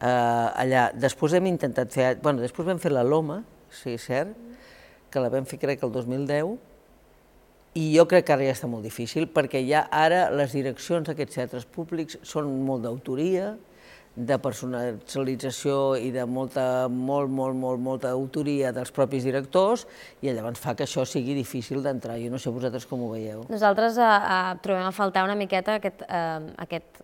eh, 0.00 0.62
allà. 0.62 0.90
Després 0.94 1.36
hem 1.36 1.48
intentat 1.50 1.92
fer, 1.92 2.14
bueno, 2.22 2.44
després 2.44 2.68
vam 2.68 2.80
fer 2.82 2.92
la 2.92 3.04
Loma, 3.06 3.42
sí, 3.70 3.96
cert, 4.00 4.34
que 5.10 5.22
la 5.22 5.30
vam 5.32 5.46
fer 5.48 5.58
crec 5.62 5.84
el 5.86 5.92
2010, 5.94 6.56
i 7.76 7.86
jo 7.92 8.06
crec 8.08 8.24
que 8.26 8.32
ara 8.32 8.46
ja 8.46 8.54
està 8.56 8.68
molt 8.72 8.86
difícil, 8.86 9.28
perquè 9.28 9.60
ja 9.68 9.84
ara 9.92 10.26
les 10.32 10.54
direccions 10.56 11.08
d'aquests 11.08 11.36
teatres 11.36 11.66
públics 11.68 12.16
són 12.24 12.48
molt 12.64 12.86
d'autoria, 12.86 13.54
de 14.16 14.38
personalització 14.40 15.94
i 16.00 16.08
de 16.14 16.24
molta, 16.24 16.88
molt, 16.88 17.28
molt, 17.28 17.56
molt, 17.60 17.80
molta 17.84 18.10
autoria 18.16 18.72
dels 18.72 18.90
propis 18.96 19.26
directors 19.28 19.84
i 20.24 20.32
llavors 20.32 20.60
fa 20.60 20.72
que 20.74 20.86
això 20.86 21.04
sigui 21.04 21.36
difícil 21.36 21.82
d'entrar. 21.84 22.16
Jo 22.22 22.30
no 22.32 22.40
sé 22.40 22.50
vosaltres 22.50 22.88
com 22.88 23.04
ho 23.04 23.10
veieu. 23.12 23.44
Nosaltres 23.52 24.00
eh, 24.00 24.08
eh, 24.08 24.56
trobem 24.64 24.88
a 24.88 24.94
faltar 24.96 25.26
una 25.28 25.36
miqueta 25.36 25.76
aquest, 25.76 26.06
eh, 26.08 26.48
aquest, 26.64 27.02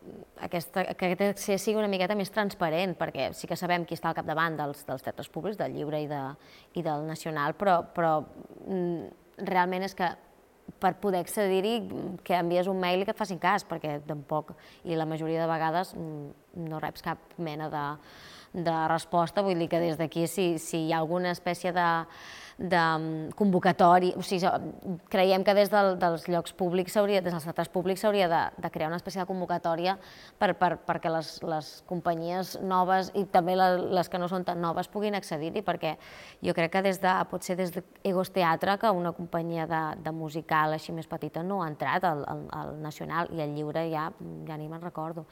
aquesta, 0.48 0.87
que 0.96 1.12
aquest 1.12 1.27
accés 1.29 1.68
sigui 1.68 1.81
una 1.83 1.92
miqueta 1.92 2.16
més 2.16 2.33
transparent, 2.33 2.96
perquè 2.96 3.31
sí 3.37 3.51
que 3.51 3.61
sabem 3.61 3.85
qui 3.85 3.98
està 3.98 4.09
al 4.09 4.16
capdavant 4.16 4.57
dels, 4.57 4.87
dels 4.88 5.05
teatres 5.05 5.29
públics, 5.29 5.61
del 5.61 5.77
lliure 5.77 6.01
i, 6.01 6.09
de, 6.09 6.25
i 6.81 6.87
del 6.87 7.05
nacional, 7.07 7.53
però, 7.61 7.83
però 7.92 8.22
mm, 8.64 9.44
realment 9.53 9.85
és 9.85 9.96
que 9.98 10.09
per 10.80 10.94
poder 11.00 11.20
accedir-hi 11.22 11.76
que 12.24 12.38
envies 12.38 12.68
un 12.70 12.80
mail 12.80 13.02
i 13.02 13.06
que 13.06 13.14
et 13.14 13.18
facin 13.18 13.40
cas, 13.42 13.66
perquè 13.68 13.98
tampoc, 14.06 14.54
i 14.85 14.98
la 14.98 15.06
majoria 15.08 15.42
de 15.42 15.50
vegades 15.50 15.94
mm, 15.96 16.62
no 16.68 16.80
reps 16.82 17.04
cap 17.04 17.37
mena 17.38 17.68
de, 17.72 17.87
de 18.52 18.76
resposta, 18.92 19.44
vull 19.44 19.58
dir 19.58 19.68
que 19.72 19.82
des 19.82 19.98
d'aquí 20.00 20.26
si, 20.26 20.56
si 20.58 20.87
hi 20.87 20.92
ha 20.92 21.02
alguna 21.02 21.32
espècie 21.37 21.72
de, 21.72 21.88
de 22.59 22.79
mm, 22.79 23.33
convocatori, 23.38 24.12
o 24.17 24.23
sigui, 24.23 24.49
creiem 25.12 25.45
que 25.45 25.55
des 25.57 25.71
del, 25.73 25.97
dels 26.01 26.27
llocs 26.29 26.55
públics 26.57 26.95
des 26.95 27.25
dels 27.25 27.45
teatres 27.45 27.71
públics 27.73 28.03
s'hauria 28.05 28.29
de, 28.29 28.41
de 28.62 28.71
crear 28.71 28.88
una 28.88 28.99
espècie 29.01 29.21
de 29.23 29.27
convocatòria 29.27 29.97
per, 30.38 30.53
per, 30.59 30.77
perquè 30.87 31.11
les, 31.12 31.31
les 31.43 31.71
companyies 31.88 32.59
noves 32.61 33.11
i 33.19 33.25
també 33.25 33.57
les 33.57 34.09
que 34.09 34.21
no 34.21 34.29
són 34.29 34.45
tan 34.45 34.61
noves 34.61 34.88
puguin 34.93 35.15
accedir-hi, 35.15 35.62
perquè 35.65 35.97
jo 36.43 36.55
crec 36.55 36.73
que 36.77 36.83
des 36.83 37.01
de, 37.03 37.12
potser 37.31 37.57
des 37.57 37.73
d'Egos 37.75 38.33
Teatre, 38.33 38.79
que 38.79 38.91
una 38.91 39.12
companyia 39.17 39.67
de, 39.67 39.83
de 40.03 40.12
musical 40.12 40.77
així 40.77 40.93
més 40.93 41.09
petita 41.09 41.43
no 41.43 41.62
ha 41.62 41.71
entrat 41.71 42.05
al, 42.05 42.25
al, 42.29 42.47
al 42.53 42.75
Nacional 42.83 43.33
i 43.33 43.43
al 43.43 43.55
Lliure 43.57 43.87
ja, 43.91 44.09
ja 44.49 44.59
ni 44.59 44.69
me'n 44.69 44.83
recordo. 44.83 45.27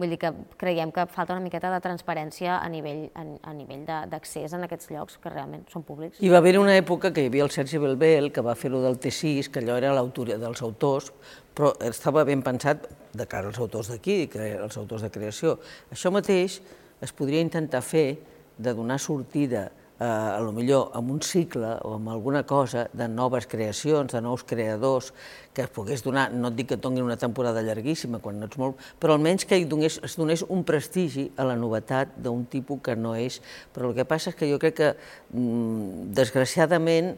Vull 0.00 0.14
dir 0.14 0.18
que 0.22 0.30
creiem 0.56 0.88
que 0.96 1.04
falta 1.12 1.34
una 1.36 1.44
miqueta 1.44 1.68
de 1.74 1.80
transparència 1.84 2.54
a 2.56 2.68
nivell, 2.72 3.02
a, 3.12 3.24
a 3.50 3.52
nivell 3.52 3.82
d'accés 3.84 4.54
en 4.56 4.64
aquests 4.64 4.88
llocs 4.94 5.18
que 5.20 5.32
realment 5.32 5.66
són 5.68 5.84
públics. 5.84 6.22
Hi 6.24 6.30
va 6.32 6.38
haver 6.40 6.54
una 6.56 6.76
època 6.78 7.10
que 7.12 7.26
hi 7.26 7.28
havia 7.28 7.44
el 7.44 7.52
Sergi 7.52 7.80
Belbel, 7.82 8.30
que 8.32 8.44
va 8.46 8.56
fer-ho 8.56 8.80
del 8.80 8.96
T6, 8.96 9.50
que 9.52 9.60
allò 9.60 9.76
era 9.76 9.92
l'autoria 9.92 10.38
dels 10.40 10.62
autors, 10.64 11.10
però 11.52 11.74
estava 11.84 12.24
ben 12.24 12.40
pensat 12.46 12.88
de 13.12 13.26
cara 13.28 13.50
als 13.50 13.60
autors 13.60 13.90
d'aquí, 13.92 14.22
els 14.40 14.80
autors 14.80 15.04
de 15.04 15.12
creació. 15.12 15.58
Això 15.92 16.12
mateix 16.14 16.60
es 17.04 17.12
podria 17.16 17.44
intentar 17.44 17.82
fer 17.84 18.08
de 18.56 18.72
donar 18.76 18.98
sortida 19.00 19.68
eh, 20.00 20.04
a 20.04 20.40
lo 20.40 20.52
millor 20.56 20.90
amb 20.96 21.12
un 21.12 21.20
cicle 21.20 21.74
o 21.84 21.94
amb 21.98 22.08
alguna 22.08 22.42
cosa 22.48 22.86
de 22.92 23.06
noves 23.08 23.46
creacions, 23.46 24.12
de 24.12 24.20
nous 24.24 24.42
creadors, 24.48 25.12
que 25.52 25.62
es 25.62 25.70
pogués 25.70 26.02
donar, 26.02 26.30
no 26.32 26.48
et 26.48 26.56
dic 26.56 26.70
que 26.70 26.78
et 26.78 26.82
donin 26.82 27.04
una 27.04 27.18
temporada 27.20 27.62
llarguíssima, 27.62 28.22
quan 28.24 28.40
no 28.40 28.48
ets 28.48 28.58
molt, 28.58 28.80
però 28.98 29.18
almenys 29.18 29.44
que 29.44 29.60
donés, 29.68 30.00
es 30.02 30.16
donés 30.16 30.44
un 30.48 30.64
prestigi 30.64 31.28
a 31.36 31.44
la 31.44 31.58
novetat 31.60 32.16
d'un 32.16 32.46
tipus 32.48 32.80
que 32.82 32.96
no 32.96 33.12
és. 33.14 33.42
Però 33.74 33.90
el 33.90 33.98
que 33.98 34.08
passa 34.08 34.32
és 34.32 34.38
que 34.38 34.48
jo 34.50 34.58
crec 34.58 34.78
que, 34.80 34.90
mm, 35.34 36.10
desgraciadament, 36.16 37.16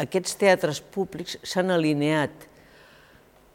aquests 0.00 0.34
teatres 0.40 0.80
públics 0.80 1.38
s'han 1.44 1.70
alineat 1.70 2.48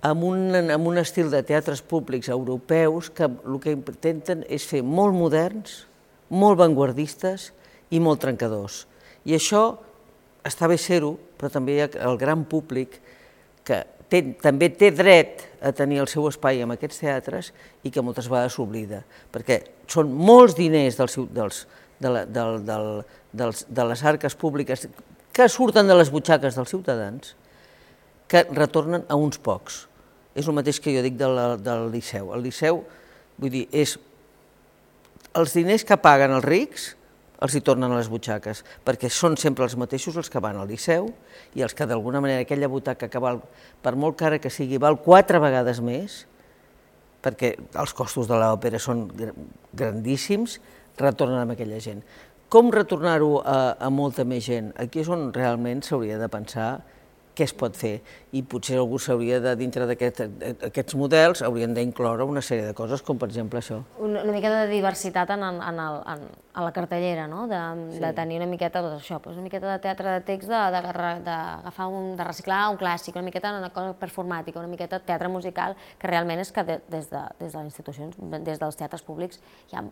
amb 0.06 0.24
un, 0.24 0.54
amb 0.54 0.88
un 0.88 1.00
estil 1.02 1.32
de 1.34 1.41
teatres 1.44 1.82
públics 1.82 2.30
europeus 2.30 3.10
que 3.10 3.26
el 3.26 3.60
que 3.60 3.74
intenten 3.74 4.44
és 4.48 4.65
fer 4.70 4.84
molt 4.86 5.15
moderns, 5.18 5.88
molt 6.30 6.60
vanguardistes, 6.62 7.52
i 7.91 8.02
molt 8.02 8.21
trencadors. 8.24 8.86
I 9.26 9.36
això 9.38 9.65
està 10.45 10.69
bé 10.69 10.78
ser-ho, 10.82 11.15
però 11.38 11.50
també 11.52 11.80
el 11.86 12.17
gran 12.21 12.45
públic 12.50 13.00
que 13.65 13.82
té, 14.10 14.21
també 14.41 14.69
té 14.78 14.91
dret 14.93 15.45
a 15.65 15.71
tenir 15.76 16.02
el 16.04 16.10
seu 16.12 16.28
espai 16.30 16.62
en 16.63 16.74
aquests 16.76 17.02
teatres 17.02 17.52
i 17.84 17.91
que 17.91 18.04
moltes 18.06 18.30
vegades 18.30 18.58
s'oblida, 18.58 19.02
perquè 19.34 19.62
són 19.91 20.13
molts 20.13 20.56
diners 20.58 21.00
dels, 21.00 21.17
dels, 21.34 21.63
de, 22.00 22.12
la, 22.12 22.26
del, 22.26 22.62
del, 22.65 22.91
dels, 23.34 23.65
de 23.69 23.88
les 23.89 24.04
arques 24.06 24.38
públiques 24.38 24.88
que 25.36 25.50
surten 25.52 25.89
de 25.89 25.98
les 25.98 26.12
butxaques 26.13 26.56
dels 26.56 26.71
ciutadans 26.71 27.34
que 28.32 28.45
retornen 28.56 29.06
a 29.10 29.17
uns 29.19 29.38
pocs. 29.41 29.86
És 30.36 30.48
el 30.48 30.56
mateix 30.58 30.82
que 30.84 30.93
jo 30.95 31.04
dic 31.04 31.15
del, 31.19 31.38
del 31.63 31.89
Liceu. 31.93 32.34
El 32.36 32.43
Liceu, 32.43 32.82
vull 33.39 33.52
dir, 33.54 33.65
és 33.71 33.95
els 35.36 35.56
diners 35.56 35.86
que 35.88 35.98
paguen 36.00 36.34
els 36.36 36.45
rics 36.45 36.93
els 37.43 37.56
hi 37.56 37.62
tornen 37.65 37.91
a 37.91 37.98
les 38.00 38.10
butxaques, 38.12 38.63
perquè 38.86 39.10
són 39.12 39.36
sempre 39.39 39.65
els 39.65 39.76
mateixos 39.80 40.15
els 40.21 40.30
que 40.32 40.41
van 40.43 40.60
al 40.60 40.69
Liceu 40.69 41.10
i 41.56 41.65
els 41.65 41.76
que 41.76 41.88
d'alguna 41.89 42.21
manera 42.24 42.45
aquella 42.45 42.69
butaca 42.71 43.10
que 43.12 43.21
val, 43.21 43.41
per 43.82 43.95
molt 44.00 44.17
cara 44.19 44.39
que 44.39 44.54
sigui, 44.54 44.80
val 44.82 45.00
quatre 45.04 45.41
vegades 45.43 45.82
més, 45.84 46.24
perquè 47.26 47.56
els 47.82 47.93
costos 47.98 48.30
de 48.30 48.38
l'òpera 48.39 48.80
són 48.80 49.08
grandíssims, 49.74 50.60
retornen 51.00 51.41
amb 51.41 51.56
aquella 51.56 51.82
gent. 51.84 52.04
Com 52.52 52.69
retornar-ho 52.71 53.39
a, 53.41 53.76
a 53.82 53.89
molta 53.89 54.24
més 54.28 54.45
gent? 54.45 54.69
Aquí 54.80 55.02
és 55.02 55.10
on 55.12 55.32
realment 55.36 55.82
s'hauria 55.84 56.19
de 56.21 56.30
pensar 56.32 56.69
què 57.36 57.45
es 57.45 57.54
pot 57.56 57.76
fer. 57.78 58.00
I 58.36 58.41
potser 58.48 58.80
algú 58.80 59.00
s'hauria 59.02 59.41
de, 59.43 59.54
dintre 59.60 59.86
d'aquests 59.89 60.26
aquest, 60.69 60.95
models, 61.00 61.43
haurien 61.45 61.76
d'incloure 61.76 62.26
una 62.28 62.43
sèrie 62.45 62.65
de 62.67 62.74
coses, 62.78 63.04
com 63.06 63.19
per 63.19 63.30
exemple 63.30 63.60
això. 63.62 63.82
Una, 64.00 64.24
una 64.24 64.36
miqueta 64.36 64.63
de 64.63 64.71
diversitat 64.71 65.36
en, 65.36 65.43
en, 65.50 65.60
en, 65.63 65.82
el, 65.84 66.00
en, 66.13 66.26
a 66.56 66.65
la 66.65 66.71
cartellera, 66.76 67.28
no? 67.32 67.45
De, 67.52 67.60
sí. 67.93 68.02
de 68.04 68.13
tenir 68.17 68.39
una 68.41 68.50
miqueta 68.52 68.84
doncs 68.86 69.04
això, 69.04 69.19
doncs 69.19 69.39
una 69.39 69.48
miqueta 69.48 69.69
de 69.71 69.78
teatre 69.84 70.15
de 70.17 70.24
text, 70.28 70.50
d'agafar 70.50 71.89
un, 71.91 72.15
de 72.15 72.28
reciclar 72.28 72.63
un 72.71 72.80
clàssic, 72.82 73.19
una 73.19 73.28
miqueta 73.28 73.54
una 73.56 73.71
cosa 73.76 73.93
performàtica, 74.00 74.60
una 74.63 74.71
miqueta 74.71 75.00
teatre 75.04 75.32
musical, 75.32 75.76
que 76.00 76.12
realment 76.12 76.43
és 76.43 76.52
que 76.56 76.63
de, 76.67 76.80
des, 76.89 77.12
de, 77.12 77.24
des 77.39 77.52
de 77.52 77.60
les 77.60 77.71
institucions, 77.71 78.17
des 78.48 78.60
dels 78.62 78.80
teatres 78.80 79.04
públics, 79.06 79.43
hi 79.71 79.80
ha 79.80 79.86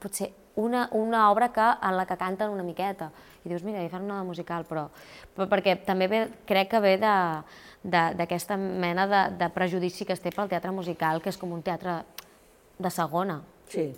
potser 0.00 0.30
una, 0.56 0.88
una 0.92 1.30
obra 1.30 1.50
que, 1.52 1.66
en 1.82 1.96
la 1.96 2.06
que 2.06 2.16
canten 2.16 2.50
una 2.50 2.62
miqueta. 2.62 3.10
I 3.44 3.50
dius, 3.50 3.64
mira, 3.66 3.82
hi 3.82 3.90
fan 3.92 4.06
una 4.06 4.22
musical, 4.24 4.64
però, 4.68 4.86
però 5.34 5.48
perquè 5.50 5.76
també 5.84 6.08
ve, 6.08 6.20
crec 6.48 6.70
que 6.72 6.80
ve 6.80 6.94
d'aquesta 7.00 8.56
mena 8.56 9.06
de, 9.10 9.22
de 9.40 9.50
prejudici 9.52 10.06
que 10.06 10.14
es 10.16 10.22
té 10.22 10.32
pel 10.32 10.48
teatre 10.48 10.72
musical, 10.72 11.20
que 11.20 11.32
és 11.32 11.38
com 11.40 11.52
un 11.52 11.62
teatre 11.62 12.00
de 12.78 12.90
segona. 12.90 13.40
Sí. 13.68 13.90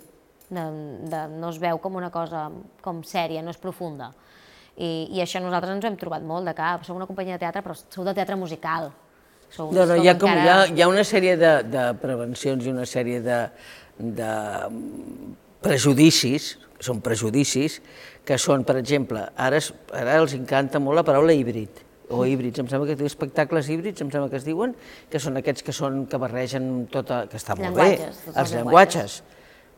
De, 0.47 0.63
de, 1.11 1.25
no 1.37 1.51
es 1.51 1.59
veu 1.59 1.79
com 1.83 1.95
una 1.99 2.11
cosa 2.11 2.47
com 2.81 3.03
sèria, 3.03 3.43
no 3.43 3.53
és 3.53 3.61
profunda. 3.61 4.11
I, 4.77 5.07
I 5.17 5.23
això 5.23 5.41
nosaltres 5.41 5.73
ens 5.73 5.87
hem 5.89 5.97
trobat 5.97 6.23
molt, 6.25 6.45
de 6.47 6.53
que 6.57 6.63
ah, 6.63 6.77
sou 6.85 6.97
una 6.97 7.07
companyia 7.09 7.37
de 7.37 7.45
teatre, 7.45 7.63
però 7.65 7.75
sou 7.77 8.05
de 8.05 8.13
teatre 8.17 8.37
musical. 8.37 8.91
Sou, 9.49 9.71
no, 9.71 9.85
no, 9.87 9.95
hi 9.95 10.09
ha, 10.09 10.17
com, 10.19 10.29
encara... 10.29 10.43
hi, 10.43 10.49
ha, 10.51 10.75
hi 10.75 10.83
ha 10.83 10.87
una 10.91 11.05
sèrie 11.07 11.37
de, 11.39 11.51
de 11.71 11.83
prevencions 12.01 12.65
i 12.67 12.73
una 12.73 12.85
sèrie 12.85 13.21
de, 13.23 13.39
de 13.97 14.31
prejudicis, 15.63 16.55
són 16.83 17.01
prejudicis, 17.01 17.81
que 18.27 18.37
són, 18.41 18.65
per 18.67 18.77
exemple, 18.81 19.23
ara, 19.39 19.59
ara 19.95 20.17
els 20.21 20.35
encanta 20.37 20.81
molt 20.83 20.99
la 20.99 21.05
paraula 21.07 21.33
híbrid, 21.33 21.83
o 22.09 22.23
híbrids, 22.25 22.59
em 22.61 22.67
sembla 22.71 22.87
que 22.87 22.95
té 22.99 23.07
espectacles 23.07 23.67
híbrids, 23.71 24.01
em 24.03 24.11
sembla 24.11 24.29
que 24.31 24.39
es 24.39 24.45
diuen, 24.47 24.75
que 25.11 25.19
són 25.19 25.39
aquests 25.39 25.65
que 25.67 25.75
són 25.75 26.05
que 26.07 26.19
barregen 26.21 26.85
tota, 26.91 27.25
que 27.27 27.39
està 27.39 27.57
molt 27.59 27.75
bé, 27.75 27.89
els 28.33 28.53
llenguatges. 28.55 29.21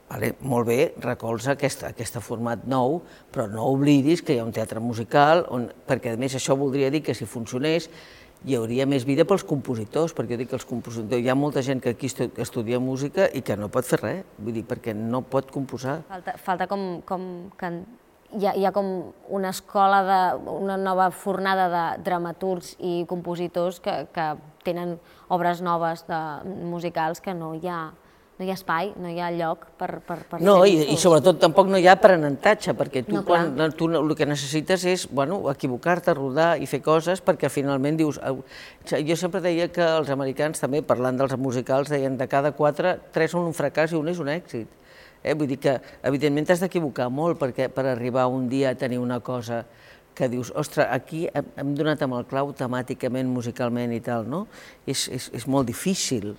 Vale, 0.10 0.32
molt 0.42 0.66
bé, 0.66 0.78
recolza 1.04 1.54
aquest, 1.54 1.84
aquest 1.86 2.18
format 2.26 2.64
nou, 2.70 3.00
però 3.34 3.46
no 3.50 3.68
oblidis 3.70 4.24
que 4.26 4.34
hi 4.34 4.40
ha 4.42 4.46
un 4.46 4.54
teatre 4.54 4.82
musical, 4.82 5.44
on, 5.54 5.68
perquè 5.90 6.16
a 6.16 6.22
més 6.22 6.34
això 6.38 6.58
voldria 6.58 6.90
dir 6.94 7.04
que 7.06 7.14
si 7.14 7.30
funcionés 7.30 7.90
hi 8.48 8.56
hauria 8.56 8.86
més 8.88 9.06
vida 9.08 9.26
pels 9.28 9.44
compositors, 9.48 10.14
perquè 10.16 10.36
jo 10.36 10.42
dic 10.44 10.52
que 10.52 10.58
els 10.60 10.68
compositors, 10.68 11.20
hi 11.20 11.30
ha 11.30 11.36
molta 11.36 11.64
gent 11.66 11.82
que 11.84 11.92
aquí 11.96 12.10
estudia 12.10 12.80
música 12.80 13.28
i 13.36 13.42
que 13.44 13.58
no 13.60 13.68
pot 13.72 13.88
fer 13.88 14.00
res, 14.02 14.22
vull 14.38 14.56
dir, 14.56 14.66
perquè 14.68 14.96
no 14.96 15.22
pot 15.22 15.52
composar. 15.52 16.00
Falta, 16.08 16.38
falta 16.40 16.70
com, 16.72 16.86
com 17.08 17.26
que 17.60 17.72
hi 18.40 18.46
ha, 18.46 18.54
hi 18.56 18.66
ha 18.66 18.72
com 18.76 19.12
una 19.36 19.52
escola, 19.52 20.02
de, 20.08 20.20
una 20.54 20.78
nova 20.78 21.10
fornada 21.12 21.68
de 21.74 21.86
dramaturgs 22.06 22.76
i 22.80 23.04
compositors 23.10 23.82
que, 23.84 24.06
que 24.16 24.30
tenen 24.64 24.98
obres 25.34 25.64
noves 25.66 26.06
de, 26.08 26.20
musicals 26.70 27.24
que 27.26 27.36
no 27.36 27.56
hi 27.58 27.68
ha 27.68 27.82
no 28.40 28.46
hi 28.48 28.54
ha 28.54 28.56
espai, 28.56 28.94
no 28.96 29.10
hi 29.12 29.18
ha 29.20 29.28
lloc 29.36 29.66
per, 29.76 29.90
per, 30.08 30.16
per 30.30 30.38
no, 30.40 30.62
i, 30.64 30.78
i 30.94 30.96
sobretot 31.00 31.42
tampoc 31.42 31.68
no 31.68 31.76
hi 31.76 31.90
ha 31.90 31.98
aprenentatge, 31.98 32.72
perquè 32.80 33.04
tu, 33.04 33.18
no, 33.18 33.24
quan, 33.28 33.52
tu 33.76 33.90
el 33.92 34.16
que 34.16 34.28
necessites 34.30 34.86
és 34.88 35.04
bueno, 35.12 35.42
equivocar-te, 35.52 36.16
rodar 36.16 36.54
i 36.56 36.70
fer 36.72 36.80
coses 36.86 37.20
perquè 37.26 37.52
finalment 37.52 38.00
dius... 38.00 38.22
Jo 38.90 39.20
sempre 39.20 39.44
deia 39.44 39.68
que 39.68 39.84
els 39.84 40.08
americans 40.16 40.64
també, 40.64 40.80
parlant 40.88 41.20
dels 41.20 41.36
musicals, 41.36 41.92
deien 41.92 42.16
de 42.18 42.30
cada 42.32 42.54
quatre, 42.56 42.96
tres 43.12 43.36
són 43.36 43.52
un 43.52 43.54
fracàs 43.58 43.92
i 43.92 44.00
un 44.00 44.08
és 44.08 44.24
un 44.24 44.32
èxit. 44.32 44.72
Eh? 45.20 45.36
Vull 45.36 45.52
dir 45.52 45.60
que, 45.60 45.76
evidentment, 46.08 46.48
t'has 46.48 46.64
d'equivocar 46.64 47.12
molt 47.12 47.42
perquè, 47.44 47.68
per 47.68 47.90
arribar 47.92 48.30
un 48.32 48.48
dia 48.48 48.72
a 48.72 48.80
tenir 48.80 49.04
una 49.04 49.20
cosa 49.20 49.66
que 50.16 50.32
dius, 50.32 50.54
ostres, 50.56 50.88
aquí 50.88 51.28
hem, 51.28 51.52
hem 51.60 51.76
donat 51.76 52.08
amb 52.08 52.16
el 52.18 52.28
clau 52.28 52.56
temàticament, 52.56 53.28
musicalment 53.28 53.92
i 53.96 54.00
tal, 54.04 54.32
no? 54.32 54.46
És, 54.88 55.10
és, 55.12 55.28
és 55.36 55.46
molt 55.48 55.68
difícil, 55.68 56.38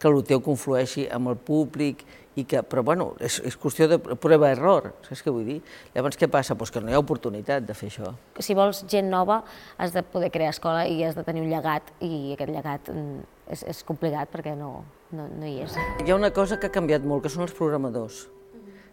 que 0.00 0.08
el 0.08 0.22
teu 0.24 0.40
conflueixi 0.44 1.06
amb 1.12 1.28
el 1.32 1.36
públic, 1.36 2.06
i 2.38 2.44
que, 2.46 2.60
però 2.62 2.82
bueno, 2.86 3.10
és, 3.22 3.40
és 3.46 3.56
qüestió 3.58 3.88
de 3.90 3.98
prova-error, 3.98 4.92
saps 5.06 5.22
què 5.24 5.32
vull 5.34 5.46
dir? 5.48 5.58
Llavors 5.94 6.18
què 6.18 6.28
passa? 6.30 6.54
Pues 6.58 6.70
que 6.70 6.82
no 6.82 6.92
hi 6.92 6.96
ha 6.96 7.02
oportunitat 7.02 7.66
de 7.66 7.74
fer 7.76 7.90
això. 7.90 8.12
Si 8.38 8.54
vols 8.56 8.84
gent 8.90 9.10
nova, 9.10 9.40
has 9.82 9.94
de 9.96 10.04
poder 10.06 10.30
crear 10.34 10.54
escola 10.54 10.86
i 10.86 11.02
has 11.04 11.18
de 11.18 11.24
tenir 11.26 11.42
un 11.42 11.50
llegat, 11.50 11.90
i 12.00 12.36
aquest 12.36 12.52
llegat 12.54 12.90
mm, 12.92 13.24
és, 13.56 13.64
és 13.74 13.82
complicat 13.88 14.30
perquè 14.32 14.54
no, 14.58 14.84
no, 15.10 15.26
no 15.26 15.48
hi 15.48 15.58
és. 15.66 15.74
Hi 16.04 16.06
ha 16.06 16.18
una 16.18 16.30
cosa 16.36 16.60
que 16.60 16.70
ha 16.70 16.74
canviat 16.74 17.06
molt, 17.06 17.24
que 17.26 17.32
són 17.32 17.48
els 17.48 17.56
programadors. 17.56 18.28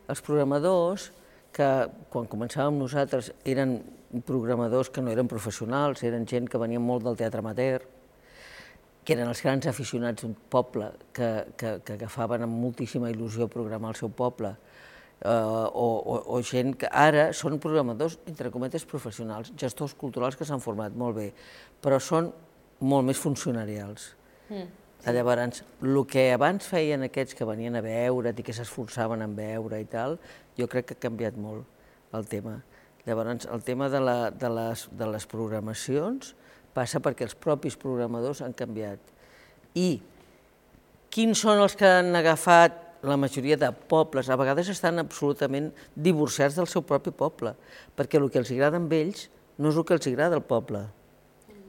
Els 0.09 0.23
programadors, 0.23 1.11
que 1.53 1.67
quan 2.13 2.27
començàvem 2.29 2.81
nosaltres 2.81 3.31
eren 3.45 3.79
programadors 4.25 4.89
que 4.89 5.03
no 5.03 5.11
eren 5.13 5.29
professionals, 5.29 6.01
eren 6.07 6.25
gent 6.25 6.47
que 6.49 6.59
venien 6.61 6.83
molt 6.83 7.05
del 7.05 7.17
teatre 7.19 7.43
amateur, 7.43 7.85
que 9.07 9.15
eren 9.15 9.29
els 9.31 9.39
grans 9.39 9.63
aficionats 9.71 10.25
d'un 10.25 10.33
poble 10.51 10.89
que, 11.15 11.29
que, 11.55 11.77
que 11.87 11.95
agafaven 11.95 12.43
amb 12.43 12.57
moltíssima 12.59 13.07
il·lusió 13.07 13.45
programar 13.47 13.93
el 13.93 13.99
seu 14.01 14.09
poble, 14.11 14.49
eh, 14.51 15.29
o, 15.31 15.85
o, 15.95 16.17
o 16.35 16.39
gent 16.43 16.73
que 16.81 16.89
ara 16.91 17.29
són 17.31 17.55
programadors, 17.63 18.17
entre 18.27 18.51
cometes, 18.51 18.83
professionals, 18.89 19.53
gestors 19.55 19.95
culturals 19.95 20.35
que 20.35 20.47
s'han 20.49 20.59
format 20.59 20.97
molt 20.99 21.15
bé, 21.21 21.29
però 21.79 22.01
són 22.03 22.33
molt 22.83 23.07
més 23.07 23.21
funcionarials. 23.23 24.09
Mm. 24.49 24.67
Llavors, 25.07 25.61
el 25.87 26.01
que 26.11 26.25
abans 26.35 26.67
feien 26.67 27.05
aquests 27.07 27.37
que 27.37 27.47
venien 27.47 27.79
a 27.79 27.83
veure 27.85 28.33
i 28.35 28.43
que 28.43 28.55
s'esforçaven 28.55 29.23
en 29.23 29.37
veure 29.37 29.79
i 29.79 29.87
tal, 29.87 30.17
jo 30.59 30.67
crec 30.67 30.89
que 30.89 30.97
ha 30.97 31.05
canviat 31.07 31.37
molt 31.39 31.63
el 32.17 32.27
tema. 32.27 32.57
Llavors, 33.07 33.47
el 33.47 33.63
tema 33.63 33.87
de, 33.87 34.03
la, 34.03 34.17
de, 34.35 34.51
les, 34.51 34.83
de 34.99 35.07
les 35.13 35.29
programacions, 35.31 36.33
passa 36.77 37.01
perquè 37.01 37.25
els 37.25 37.37
propis 37.37 37.77
programadors 37.79 38.43
han 38.45 38.53
canviat. 38.57 39.01
I 39.77 39.97
quins 41.13 41.41
són 41.41 41.63
els 41.63 41.75
que 41.77 41.89
han 41.99 42.13
agafat 42.17 42.83
la 43.07 43.17
majoria 43.17 43.57
de 43.57 43.71
pobles? 43.89 44.29
A 44.29 44.37
vegades 44.37 44.69
estan 44.73 45.01
absolutament 45.01 45.71
divorciats 45.95 46.57
del 46.57 46.69
seu 46.69 46.85
propi 46.85 47.13
poble, 47.15 47.55
perquè 47.97 48.21
el 48.21 48.29
que 48.29 48.41
els 48.43 48.53
agrada 48.53 48.81
amb 48.81 48.93
ells 48.93 49.27
no 49.57 49.71
és 49.71 49.77
el 49.77 49.85
que 49.87 49.97
els 49.97 50.09
agrada 50.09 50.37
al 50.37 50.45
poble. 50.45 50.83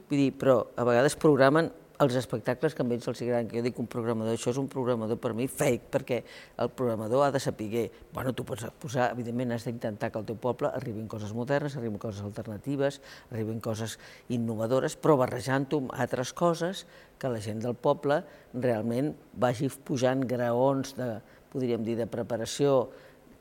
Vull 0.09 0.23
dir, 0.25 0.31
però 0.37 0.61
a 0.77 0.85
vegades 0.85 1.17
programen 1.17 1.69
els 1.99 2.15
espectacles 2.15 2.75
que 2.75 2.83
a 2.83 2.87
ells 2.95 3.07
els 3.11 3.21
agraden, 3.25 3.47
que 3.51 3.57
jo 3.59 3.63
dic 3.65 3.79
un 3.81 3.87
programador, 3.91 4.37
això 4.37 4.53
és 4.53 4.59
un 4.61 4.69
programador 4.71 5.17
per 5.19 5.33
mi 5.35 5.49
fake, 5.51 5.89
perquè 5.91 6.19
el 6.63 6.69
programador 6.71 7.25
ha 7.25 7.31
de 7.35 7.41
saber, 7.43 7.89
bueno, 8.13 8.31
tu 8.31 8.45
pots 8.47 8.63
posar, 8.79 9.09
evidentment 9.11 9.51
has 9.51 9.65
d'intentar 9.67 10.07
que 10.11 10.19
al 10.21 10.27
teu 10.27 10.37
poble 10.39 10.71
arribin 10.71 11.09
coses 11.11 11.33
modernes, 11.35 11.75
arribin 11.75 11.99
coses 11.99 12.23
alternatives, 12.23 13.01
arribin 13.33 13.59
coses 13.59 13.97
innovadores, 14.29 14.95
però 14.95 15.17
barrejant-ho 15.19 15.81
amb 15.83 15.91
altres 15.91 16.31
coses 16.31 16.85
que 17.19 17.31
la 17.31 17.41
gent 17.43 17.59
del 17.65 17.75
poble 17.75 18.21
realment 18.53 19.11
vagi 19.35 19.67
pujant 19.67 20.23
graons 20.23 20.95
de, 20.95 21.17
podríem 21.51 21.83
dir, 21.83 21.97
de 21.99 22.07
preparació 22.07 22.85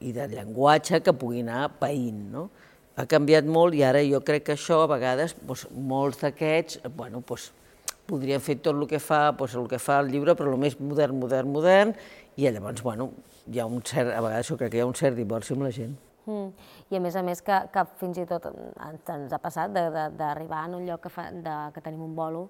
i 0.02 0.10
de 0.14 0.26
llenguatge 0.32 0.98
que 1.04 1.14
pugui 1.14 1.44
anar 1.46 1.68
païnt, 1.78 2.26
no? 2.34 2.48
Ha 2.98 3.06
canviat 3.06 3.46
molt 3.46 3.76
i 3.78 3.84
ara 3.86 4.02
jo 4.02 4.18
crec 4.26 4.48
que 4.48 4.58
això 4.58 4.80
a 4.82 4.90
vegades, 4.90 5.36
doncs, 5.46 5.68
molts 5.70 6.18
d'aquests, 6.24 6.80
bueno, 6.98 7.22
doncs, 7.22 7.52
podria 8.08 8.40
fer 8.40 8.58
tot 8.62 8.76
el 8.76 8.86
que 8.90 9.00
fa, 9.02 9.28
doncs, 9.36 9.56
el 9.60 9.68
que 9.70 9.80
fa 9.82 10.00
el 10.02 10.10
llibre, 10.12 10.34
però 10.38 10.52
el 10.52 10.60
més 10.60 10.78
modern, 10.80 11.18
modern, 11.20 11.52
modern, 11.52 11.94
i 12.38 12.48
llavors, 12.48 12.82
bueno, 12.86 13.10
hi 13.50 13.60
ha 13.60 13.66
un 13.68 13.82
cert, 13.84 14.12
a 14.14 14.22
vegades 14.24 14.48
jo 14.48 14.56
crec 14.60 14.72
que 14.72 14.80
hi 14.80 14.84
ha 14.84 14.88
un 14.88 14.96
cert 14.98 15.18
divorci 15.18 15.54
amb 15.54 15.66
la 15.66 15.72
gent. 15.74 15.94
Mm. 16.28 16.48
I 16.92 16.96
a 16.98 17.00
més 17.04 17.16
a 17.16 17.22
més 17.24 17.40
que, 17.44 17.58
que 17.72 17.84
fins 18.00 18.18
i 18.20 18.26
tot 18.28 18.50
ens, 18.50 19.04
ens 19.14 19.32
ha 19.32 19.40
passat 19.40 19.72
d'arribar 19.72 20.66
en 20.68 20.76
un 20.80 20.88
lloc 20.88 21.06
que, 21.06 21.12
fa, 21.12 21.28
de, 21.32 21.54
que 21.74 21.84
tenim 21.84 22.02
un 22.04 22.16
bolo 22.16 22.48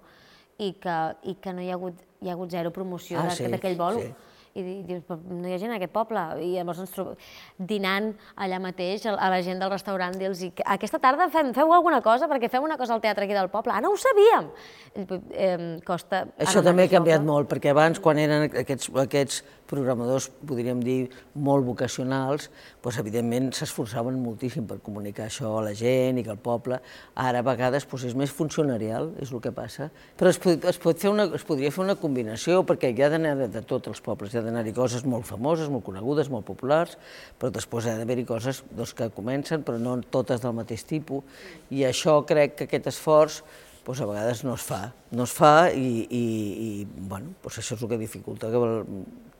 i 0.58 0.72
que, 0.82 0.96
i 1.30 1.36
que 1.42 1.54
no 1.54 1.62
hi 1.62 1.70
ha 1.70 1.76
hagut, 1.78 2.00
hi 2.22 2.30
ha 2.30 2.34
hagut 2.34 2.50
zero 2.50 2.74
promoció 2.74 3.20
ah, 3.22 3.30
d'aquell 3.30 3.76
sí, 3.76 3.78
bolo. 3.78 4.02
Sí 4.02 4.36
i 4.54 4.64
dius, 4.88 5.04
no 5.08 5.48
hi 5.48 5.54
ha 5.54 5.60
gent 5.60 5.72
en 5.72 5.76
aquest 5.76 5.92
poble, 5.94 6.22
i 6.44 6.54
llavors 6.54 6.82
ens 6.84 6.94
trobem 6.94 7.18
dinant 7.58 8.12
allà 8.36 8.60
mateix 8.62 9.06
a 9.10 9.30
la 9.32 9.40
gent 9.44 9.60
del 9.62 9.72
restaurant, 9.72 10.16
dir-los, 10.18 10.42
aquesta 10.64 11.00
tarda 11.02 11.28
fem, 11.32 11.52
feu 11.56 11.72
alguna 11.74 12.00
cosa, 12.04 12.30
perquè 12.30 12.50
fem 12.52 12.64
una 12.64 12.78
cosa 12.80 12.96
al 12.96 13.04
teatre 13.04 13.26
aquí 13.26 13.36
del 13.36 13.50
poble, 13.52 13.74
ah, 13.74 13.82
no 13.84 13.92
ho 13.92 14.00
sabíem! 14.00 14.50
Eh, 14.94 15.78
costa... 15.86 16.24
Això 16.42 16.62
també 16.64 16.88
ha 16.88 16.92
canviat 16.92 17.24
molt, 17.26 17.50
perquè 17.50 17.72
abans, 17.74 18.00
quan 18.02 18.20
eren 18.22 18.48
aquests, 18.48 18.90
aquests 19.04 19.42
programadors, 19.68 20.28
podríem 20.48 20.80
dir, 20.82 21.10
molt 21.36 21.66
vocacionals, 21.66 22.48
doncs, 22.82 22.98
evidentment 23.02 23.50
s'esforçaven 23.56 24.16
moltíssim 24.22 24.66
per 24.68 24.78
comunicar 24.84 25.26
això 25.28 25.52
a 25.58 25.64
la 25.66 25.74
gent 25.76 26.20
i 26.20 26.24
que 26.24 26.32
el 26.32 26.40
poble, 26.40 26.80
ara 27.14 27.42
a 27.42 27.46
vegades 27.46 27.86
doncs, 27.88 28.06
és 28.08 28.16
més 28.18 28.32
funcionarial, 28.32 29.12
és 29.22 29.32
el 29.32 29.42
que 29.44 29.52
passa. 29.54 29.90
Però 30.18 30.32
es, 30.32 30.40
pot, 30.42 30.64
es, 30.72 30.80
pot 30.80 30.98
fer 30.98 31.12
una, 31.12 31.28
es 31.36 31.44
podria 31.46 31.72
fer 31.74 31.84
una 31.84 31.98
combinació, 32.00 32.62
perquè 32.68 32.92
hi 32.94 33.04
ha 33.04 33.12
d'anar 33.12 33.34
de, 33.42 33.50
de 33.52 33.64
tots 33.68 33.92
els 33.92 34.00
pobles, 34.04 34.32
ha 34.38 34.44
d'anar-hi 34.46 34.74
coses 34.76 35.04
molt 35.04 35.26
famoses, 35.28 35.68
molt 35.72 35.84
conegudes, 35.86 36.30
molt 36.32 36.46
populars, 36.48 36.96
però 37.38 37.52
després 37.54 37.86
ha 37.86 37.96
d'haver-hi 37.98 38.26
coses 38.28 38.62
doncs, 38.70 38.94
que 38.96 39.10
comencen, 39.14 39.64
però 39.66 39.80
no 39.82 39.98
totes 40.10 40.42
del 40.44 40.56
mateix 40.56 40.86
tipus, 40.88 41.24
i 41.70 41.84
això 41.88 42.20
crec 42.26 42.56
que 42.58 42.68
aquest 42.68 42.92
esforç 42.94 43.42
doncs 43.88 44.02
a 44.04 44.08
vegades 44.08 44.42
no 44.44 44.54
es 44.54 44.64
fa. 44.64 44.82
No 45.16 45.24
es 45.24 45.32
fa 45.32 45.70
i, 45.72 46.04
i, 46.04 46.24
i 46.66 46.70
bueno, 46.84 47.32
doncs 47.42 47.62
això 47.62 47.76
és 47.76 47.82
el 47.82 47.88
que 47.88 48.00
dificulta 48.00 48.50
que, 48.52 48.60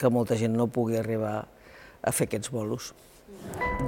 que 0.01 0.11
molta 0.13 0.39
gent 0.41 0.57
no 0.57 0.71
pugui 0.73 0.97
arribar 0.97 1.43
a 2.01 2.15
fer 2.15 2.29
aquests 2.29 2.53
bolos. 2.55 2.95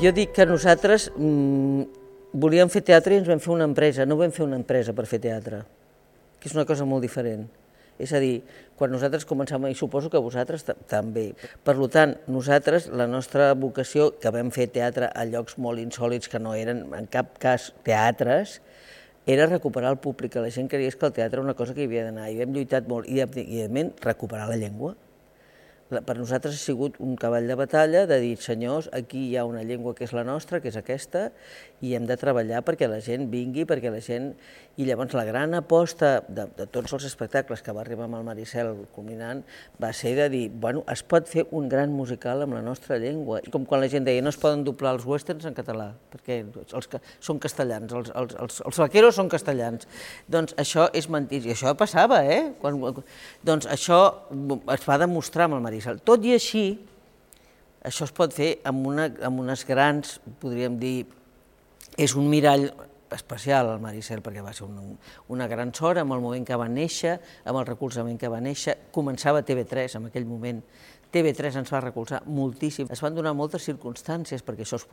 Jo 0.02 0.12
dic 0.12 0.34
que 0.36 0.44
nosaltres 0.44 1.08
mmm, 1.16 1.86
volíem 2.32 2.68
fer 2.70 2.84
teatre 2.86 3.16
i 3.16 3.22
ens 3.22 3.30
vam 3.30 3.40
fer 3.40 3.54
una 3.54 3.66
empresa, 3.68 4.04
no 4.04 4.18
vam 4.20 4.34
fer 4.34 4.44
una 4.44 4.58
empresa 4.60 4.92
per 4.92 5.08
fer 5.08 5.22
teatre. 5.22 5.64
que 6.40 6.48
és 6.48 6.54
una 6.56 6.64
cosa 6.64 6.86
molt 6.88 7.02
diferent. 7.04 7.42
És 8.00 8.14
a 8.16 8.20
dir, 8.22 8.40
quan 8.80 8.92
nosaltres 8.94 9.26
començàvem, 9.28 9.70
i 9.70 9.78
suposo 9.78 10.08
que 10.12 10.22
vosaltres 10.22 10.64
també. 10.88 11.26
Per 11.64 11.76
tant, 11.92 12.16
nosaltres, 12.32 12.88
la 12.88 13.06
nostra 13.06 13.52
vocació, 13.54 14.10
que 14.20 14.32
vam 14.32 14.50
fer 14.54 14.70
teatre 14.72 15.10
a 15.12 15.26
llocs 15.28 15.58
molt 15.58 15.82
insòlids 15.82 16.32
que 16.32 16.40
no 16.40 16.56
eren 16.56 16.86
en 16.96 17.10
cap 17.12 17.36
cas 17.42 17.70
teatres, 17.84 18.60
era 19.26 19.46
recuperar 19.46 19.92
el 19.92 20.00
públic, 20.00 20.32
que 20.32 20.40
la 20.40 20.50
gent 20.50 20.68
creia 20.72 20.90
que 20.90 21.06
el 21.06 21.12
teatre 21.12 21.38
era 21.38 21.44
una 21.44 21.54
cosa 21.54 21.76
que 21.76 21.84
hi 21.84 21.90
havia 21.90 22.08
d'anar, 22.08 22.30
i 22.32 22.40
hem 22.40 22.56
lluitat 22.56 22.88
molt, 22.88 23.06
i, 23.06 23.20
evidentment, 23.20 23.92
recuperar 24.00 24.48
la 24.48 24.56
llengua 24.56 24.96
per 25.90 26.14
nosaltres 26.14 26.54
ha 26.54 26.62
sigut 26.62 26.98
un 27.02 27.16
cavall 27.18 27.48
de 27.50 27.56
batalla 27.58 28.04
de 28.06 28.20
dir, 28.22 28.36
senyors, 28.38 28.88
aquí 28.94 29.26
hi 29.30 29.36
ha 29.36 29.44
una 29.48 29.64
llengua 29.66 29.94
que 29.98 30.06
és 30.06 30.14
la 30.14 30.22
nostra, 30.24 30.60
que 30.62 30.70
és 30.70 30.78
aquesta, 30.78 31.30
i 31.82 31.94
hem 31.96 32.06
de 32.06 32.16
treballar 32.20 32.62
perquè 32.62 32.86
la 32.88 33.00
gent 33.04 33.28
vingui, 33.32 33.66
perquè 33.68 33.92
la 33.92 34.02
gent... 34.04 34.34
I 34.80 34.86
llavors 34.86 35.12
la 35.12 35.26
gran 35.26 35.52
aposta 35.52 36.22
de, 36.32 36.46
de 36.56 36.64
tots 36.72 36.94
els 36.96 37.04
espectacles 37.04 37.60
que 37.60 37.72
va 37.76 37.82
arribar 37.82 38.06
amb 38.06 38.16
el 38.16 38.22
Maricel 38.24 38.70
culminant 38.94 39.42
va 39.82 39.90
ser 39.92 40.14
de 40.16 40.28
dir, 40.32 40.44
bueno, 40.62 40.84
es 40.88 41.02
pot 41.04 41.26
fer 41.28 41.44
un 41.52 41.66
gran 41.68 41.92
musical 41.92 42.46
amb 42.46 42.54
la 42.56 42.62
nostra 42.64 42.96
llengua. 43.02 43.42
Com 43.52 43.66
quan 43.68 43.82
la 43.82 43.90
gent 43.92 44.06
deia, 44.06 44.22
no 44.24 44.32
es 44.32 44.38
poden 44.40 44.62
doblar 44.64 44.94
els 44.96 45.04
westerns 45.04 45.44
en 45.50 45.58
català, 45.58 45.90
perquè 46.14 46.38
els 46.62 46.88
que 46.88 47.02
són 47.18 47.42
castellans, 47.42 47.92
els, 47.92 48.12
els, 48.22 48.38
els, 48.40 48.62
els 48.70 48.80
vaqueros 48.80 49.18
són 49.20 49.28
castellans. 49.28 49.90
Doncs 50.32 50.56
això 50.56 50.88
és 50.96 51.10
mentida, 51.12 51.50
i 51.50 51.52
això 51.58 51.74
passava, 51.76 52.22
eh? 52.24 52.54
Quan, 52.62 52.80
doncs 53.44 53.68
això 53.68 54.00
es 54.30 54.88
va 54.88 55.00
demostrar 55.02 55.50
amb 55.50 55.58
el 55.58 55.66
Maricel. 55.66 55.79
Tot 56.04 56.24
i 56.26 56.34
així, 56.36 56.64
això 57.86 58.06
es 58.08 58.12
pot 58.16 58.34
fer 58.36 58.58
amb, 58.68 58.86
una, 58.90 59.08
amb 59.24 59.40
unes 59.40 59.64
grans, 59.68 60.18
podríem 60.42 60.78
dir, 60.80 61.06
és 61.96 62.14
un 62.16 62.28
mirall 62.30 62.68
especial 63.10 63.72
al 63.72 63.80
Maricel 63.82 64.22
perquè 64.22 64.42
va 64.44 64.52
ser 64.54 64.68
un, 64.68 64.94
una 65.34 65.48
gran 65.50 65.72
sort 65.74 65.98
amb 65.98 66.14
el 66.14 66.22
moment 66.22 66.46
que 66.46 66.58
va 66.58 66.68
néixer, 66.70 67.16
amb 67.44 67.58
el 67.58 67.66
recolzament 67.66 68.18
que 68.20 68.30
va 68.30 68.40
néixer. 68.42 68.76
Començava 68.94 69.42
TV3 69.46 69.98
en 69.98 70.08
aquell 70.10 70.28
moment. 70.28 70.62
TV3 71.10 71.56
ens 71.58 71.72
va 71.74 71.80
recolzar 71.82 72.20
moltíssim. 72.30 72.86
Es 72.94 73.02
van 73.02 73.16
donar 73.16 73.32
moltes 73.34 73.64
circumstàncies 73.66 74.44
perquè 74.46 74.62
això 74.62 74.78
es, 74.78 74.86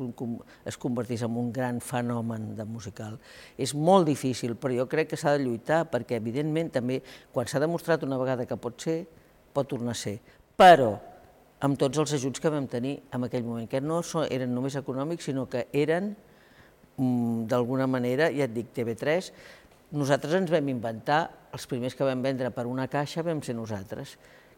es 0.66 0.80
convertís 0.82 1.22
en 1.28 1.38
un 1.38 1.52
gran 1.54 1.78
fenomen 1.78 2.56
de 2.58 2.66
musical. 2.66 3.20
És 3.58 3.76
molt 3.78 4.10
difícil, 4.10 4.56
però 4.58 4.74
jo 4.74 4.88
crec 4.90 5.12
que 5.12 5.20
s'ha 5.20 5.36
de 5.36 5.44
lluitar 5.46 5.84
perquè, 5.92 6.18
evidentment, 6.18 6.74
també, 6.74 7.04
quan 7.34 7.46
s'ha 7.46 7.62
demostrat 7.62 8.08
una 8.08 8.18
vegada 8.18 8.50
que 8.50 8.58
pot 8.58 8.82
ser, 8.82 9.04
pot 9.54 9.70
tornar 9.70 9.94
a 9.94 10.02
ser. 10.02 10.18
Però 10.58 10.96
amb 11.62 11.78
tots 11.78 11.98
els 12.02 12.14
ajuts 12.18 12.42
que 12.42 12.50
vam 12.54 12.66
tenir 12.70 12.98
en 13.14 13.24
aquell 13.26 13.46
moment, 13.46 13.70
que 13.70 13.82
no 13.82 14.02
eren 14.30 14.54
només 14.54 14.76
econòmics, 14.78 15.30
sinó 15.30 15.46
que 15.50 15.68
eren 15.74 16.16
Mm, 16.98 17.46
d'alguna 17.46 17.86
manera, 17.86 18.32
ja 18.34 18.48
et 18.48 18.54
dic, 18.56 18.72
TV3, 18.74 19.30
nosaltres 19.94 20.34
ens 20.34 20.50
vam 20.50 20.70
inventar, 20.72 21.28
els 21.54 21.68
primers 21.70 21.94
que 21.94 22.06
vam 22.06 22.24
vendre 22.26 22.50
per 22.54 22.66
una 22.66 22.88
caixa 22.90 23.22
vam 23.26 23.44
ser 23.46 23.54
nosaltres. 23.54 24.16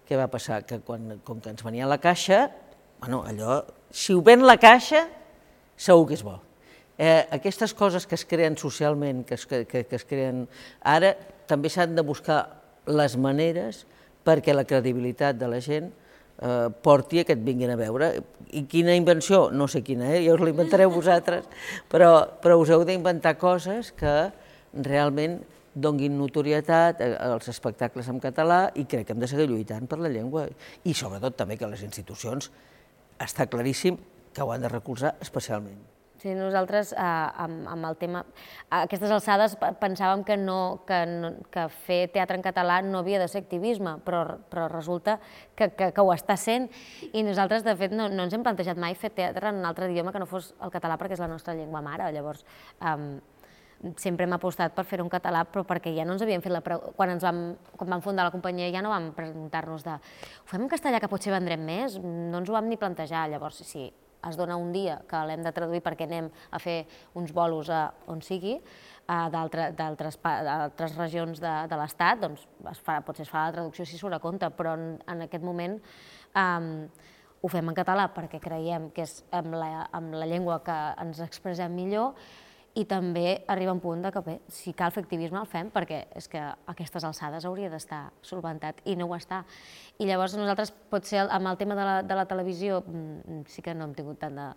Què 0.07 0.17
va 0.17 0.29
passar? 0.31 0.61
Que 0.65 0.79
quan, 0.79 1.17
com 1.27 1.41
que 1.43 1.51
ens 1.51 1.63
venia 1.65 1.87
la 1.87 1.99
caixa, 1.99 2.45
bueno, 3.01 3.21
allò, 3.27 3.59
si 3.91 4.15
ho 4.15 4.23
ven 4.23 4.45
la 4.47 4.55
caixa, 4.57 5.03
segur 5.75 6.07
que 6.07 6.15
és 6.15 6.23
bo. 6.23 6.37
Eh, 6.99 7.27
aquestes 7.35 7.75
coses 7.75 8.07
que 8.07 8.15
es 8.15 8.25
creen 8.27 8.55
socialment, 8.59 9.25
que 9.27 9.35
es, 9.35 9.45
que, 9.45 9.65
que 9.67 9.99
es 9.99 10.07
creen 10.07 10.45
ara, 10.79 11.11
també 11.47 11.71
s'han 11.71 11.95
de 11.95 12.03
buscar 12.07 12.39
les 12.87 13.19
maneres 13.19 13.83
perquè 14.29 14.53
la 14.53 14.67
credibilitat 14.69 15.41
de 15.41 15.49
la 15.49 15.59
gent 15.65 15.89
eh, 15.89 16.69
porti 16.85 17.19
a 17.21 17.25
que 17.25 17.33
et 17.33 17.43
vinguin 17.43 17.73
a 17.73 17.77
veure. 17.79 18.11
I 18.53 18.65
quina 18.69 18.95
invenció? 18.95 19.47
No 19.51 19.67
sé 19.67 19.81
quina, 19.85 20.13
eh? 20.13 20.23
ja 20.25 20.35
us 20.37 20.43
la 20.43 20.53
inventareu 20.53 20.93
vosaltres, 20.93 21.49
però, 21.91 22.13
però 22.41 22.59
us 22.61 22.69
heu 22.73 22.85
d'inventar 22.87 23.37
coses 23.41 23.91
que 23.97 24.15
realment 24.85 25.39
donguin 25.79 26.17
notorietat 26.17 27.01
als 27.01 27.49
espectacles 27.51 28.09
en 28.09 28.19
català 28.19 28.63
i 28.75 28.85
crec 28.89 29.07
que 29.07 29.13
hem 29.15 29.21
de 29.21 29.29
seguir 29.29 29.47
lluitant 29.49 29.87
per 29.89 29.99
la 30.01 30.11
llengua. 30.11 30.47
I 30.83 30.95
sobretot 30.97 31.37
també 31.39 31.59
que 31.59 31.69
les 31.69 31.85
institucions 31.85 32.49
està 33.19 33.47
claríssim 33.51 33.99
que 34.33 34.43
ho 34.43 34.51
han 34.53 34.65
de 34.65 34.71
recolzar 34.71 35.15
especialment. 35.21 35.98
Sí, 36.19 36.33
nosaltres 36.35 36.91
eh, 36.91 36.99
amb, 36.99 37.63
amb 37.71 37.87
el 37.87 37.95
tema... 37.95 38.25
A 38.67 38.81
aquestes 38.83 39.11
alçades 39.15 39.53
pensàvem 39.79 40.25
que, 40.27 40.35
no, 40.35 40.83
que, 40.87 40.97
no, 41.07 41.29
que 41.53 41.63
fer 41.85 41.99
teatre 42.11 42.35
en 42.35 42.43
català 42.43 42.81
no 42.83 42.99
havia 42.99 43.21
de 43.21 43.29
ser 43.31 43.39
activisme, 43.45 43.95
però, 44.03 44.25
però 44.51 44.67
resulta 44.67 45.15
que, 45.55 45.69
que, 45.79 45.93
que 45.95 46.03
ho 46.03 46.11
està 46.11 46.35
sent 46.35 46.67
i 47.13 47.23
nosaltres, 47.23 47.63
de 47.63 47.75
fet, 47.79 47.95
no, 47.95 48.09
no 48.11 48.27
ens 48.27 48.35
hem 48.35 48.43
plantejat 48.43 48.81
mai 48.81 48.97
fer 48.99 49.13
teatre 49.15 49.53
en 49.53 49.61
un 49.61 49.69
altre 49.69 49.87
idioma 49.87 50.11
que 50.11 50.19
no 50.19 50.27
fos 50.27 50.51
el 50.59 50.73
català 50.73 50.99
perquè 50.99 51.15
és 51.15 51.23
la 51.23 51.31
nostra 51.31 51.55
llengua 51.55 51.81
mare. 51.85 52.11
Llavors, 52.11 52.43
eh, 52.83 52.97
sempre 53.95 54.27
hem 54.27 54.35
apostat 54.35 54.75
per 54.75 54.83
fer 54.83 54.99
un 54.99 55.13
català, 55.13 55.45
però 55.47 55.63
perquè 55.63 55.95
ja 55.95 56.03
no 56.03 56.17
ens 56.17 56.27
havíem 56.27 56.43
fet 56.43 56.51
la 56.51 56.59
quan 56.65 57.15
ens 57.15 57.23
vam, 57.23 57.41
quan 57.79 57.95
vam 57.95 58.03
fundar 58.03 58.27
la 58.27 58.35
companyia 58.35 58.67
ja 58.75 58.83
no 58.83 58.91
vam 58.91 59.13
preguntar-nos 59.15 59.87
de 59.87 59.95
ho 59.95 60.51
fem 60.51 60.67
en 60.67 60.71
castellà 60.75 60.99
que 60.99 61.07
potser 61.07 61.31
vendrem 61.31 61.63
més? 61.63 61.95
No 62.03 62.43
ens 62.43 62.51
ho 62.51 62.59
vam 62.59 62.67
ni 62.67 62.75
plantejar, 62.81 63.29
llavors 63.31 63.63
sí, 63.63 63.87
es 64.27 64.37
dona 64.39 64.57
un 64.59 64.73
dia 64.75 64.99
que 65.07 65.19
l'hem 65.27 65.43
de 65.45 65.53
traduir 65.55 65.81
perquè 65.85 66.07
anem 66.09 66.29
a 66.51 66.59
fer 66.59 66.81
uns 67.15 67.31
bolos 67.35 67.69
a 67.71 67.87
on 68.11 68.23
sigui, 68.25 68.57
d'altres 69.09 70.97
regions 70.97 71.39
de, 71.41 71.53
de 71.69 71.77
l'Estat, 71.79 72.19
doncs 72.21 72.43
es 72.69 72.81
fa, 72.85 72.99
potser 73.05 73.25
es 73.25 73.31
fa 73.31 73.47
la 73.47 73.55
traducció 73.55 73.85
si 73.85 73.97
surt 73.97 74.19
a 74.19 74.21
compte, 74.21 74.49
però 74.53 74.75
en, 74.77 74.91
en 75.09 75.23
aquest 75.25 75.45
moment 75.45 75.79
um, 76.37 76.69
ho 77.41 77.49
fem 77.49 77.71
en 77.71 77.77
català 77.77 78.09
perquè 78.13 78.41
creiem 78.43 78.89
que 78.93 79.07
és 79.07 79.15
amb 79.33 79.55
la, 79.55 79.87
amb 79.95 80.13
la 80.13 80.27
llengua 80.29 80.59
que 80.65 80.77
ens 81.01 81.23
expressem 81.25 81.73
millor 81.73 82.13
i 82.77 82.85
també 82.85 83.41
arriba 83.49 83.73
un 83.73 83.79
punt 83.81 84.03
de 84.03 84.11
que 84.13 84.21
bé, 84.23 84.35
si 84.53 84.73
cal 84.77 84.91
fer 84.93 85.01
activisme 85.03 85.39
el 85.41 85.47
fem 85.49 85.71
perquè 85.73 86.03
és 86.15 86.27
que 86.29 86.39
a 86.39 86.53
aquestes 86.69 87.03
alçades 87.07 87.45
hauria 87.49 87.69
d'estar 87.71 88.01
solventat 88.21 88.83
i 88.85 88.95
no 88.99 89.07
ho 89.09 89.15
està. 89.17 89.41
I 89.99 90.05
llavors 90.07 90.35
nosaltres 90.37 90.71
potser 90.91 91.25
amb 91.25 91.49
el 91.49 91.57
tema 91.59 91.75
de 91.75 91.87
la, 91.87 91.95
de 92.05 92.15
la 92.15 92.25
televisió 92.29 92.83
mm, 92.85 93.41
sí 93.49 93.63
que 93.65 93.73
no 93.75 93.87
hem 93.87 93.95
tingut 93.97 94.19
tant 94.21 94.37
de, 94.37 94.47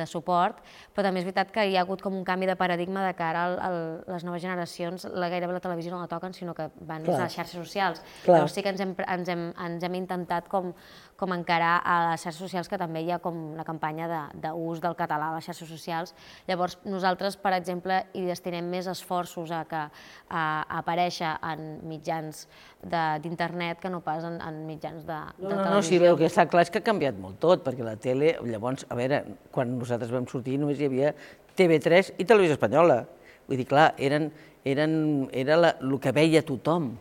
de 0.00 0.06
suport, 0.08 0.62
però 0.94 1.06
també 1.06 1.22
és 1.22 1.28
veritat 1.28 1.52
que 1.54 1.66
hi 1.68 1.76
ha 1.76 1.84
hagut 1.84 2.02
com 2.02 2.16
un 2.16 2.24
canvi 2.26 2.48
de 2.48 2.56
paradigma 2.58 3.04
de 3.06 3.12
cara 3.18 3.44
a 3.60 3.70
les 3.70 4.24
noves 4.26 4.42
generacions, 4.42 5.04
la, 5.12 5.28
gairebé 5.28 5.58
la 5.58 5.62
televisió 5.64 5.92
no 5.92 6.00
la 6.00 6.10
toquen, 6.10 6.34
sinó 6.34 6.56
que 6.56 6.70
van 6.80 7.04
Clar. 7.04 7.20
a 7.20 7.26
les 7.26 7.36
xarxes 7.36 7.60
socials. 7.60 8.02
Clar. 8.24 8.38
Llavors 8.38 8.56
sí 8.56 8.64
que 8.64 8.72
ens 8.72 8.82
hem, 8.82 8.96
ens 9.06 9.28
hem, 9.34 9.44
ens 9.68 9.84
hem 9.84 10.00
intentat 10.00 10.48
com, 10.48 10.72
com 11.18 11.34
encarar 11.34 11.80
a 11.82 11.96
les 12.12 12.22
xarxes 12.22 12.38
socials 12.38 12.68
que 12.70 12.78
també 12.78 13.02
hi 13.02 13.10
ha 13.10 13.18
com 13.18 13.34
una 13.50 13.64
campanya 13.66 14.06
d'ús 14.30 14.78
de, 14.78 14.84
del 14.84 14.94
català 14.98 15.32
a 15.32 15.34
les 15.34 15.48
xarxes 15.48 15.66
socials. 15.68 16.14
Llavors 16.46 16.78
nosaltres, 16.86 17.36
per 17.42 17.52
exemple, 17.56 18.04
hi 18.14 18.22
destinem 18.28 18.68
més 18.70 18.86
esforços 18.90 19.50
a, 19.50 19.64
que, 19.66 19.80
a, 19.82 20.42
a 20.62 20.78
aparèixer 20.78 21.32
en 21.50 21.66
mitjans 21.90 22.44
d'internet 22.86 23.82
que 23.82 23.90
no 23.90 23.98
pas 24.06 24.22
en, 24.28 24.38
en 24.44 24.62
mitjans 24.68 25.02
de, 25.08 25.18
de 25.40 25.48
no, 25.48 25.56
televisió. 25.56 25.74
No, 25.74 25.82
si 25.90 26.00
veu 26.04 26.20
que 26.20 26.30
està 26.30 26.46
clar 26.46 26.68
és 26.68 26.70
que 26.70 26.78
ha 26.78 26.86
canviat 26.86 27.18
molt 27.18 27.42
tot, 27.42 27.66
perquè 27.66 27.82
la 27.82 27.96
tele, 27.98 28.36
llavors, 28.46 28.86
a 28.86 28.98
veure, 28.98 29.24
quan 29.54 29.74
nosaltres 29.74 30.14
vam 30.14 30.30
sortir 30.30 30.60
només 30.62 30.78
hi 30.78 30.86
havia 30.86 31.12
TV3 31.58 32.14
i 32.22 32.28
Televisió 32.30 32.54
Espanyola. 32.54 33.02
Vull 33.50 33.58
dir, 33.58 33.66
clar, 33.66 33.90
eren, 33.98 34.30
eren, 34.62 34.94
era 35.34 35.58
la, 35.58 35.74
el 35.82 35.98
que 35.98 36.14
veia 36.14 36.46
tothom. 36.46 36.92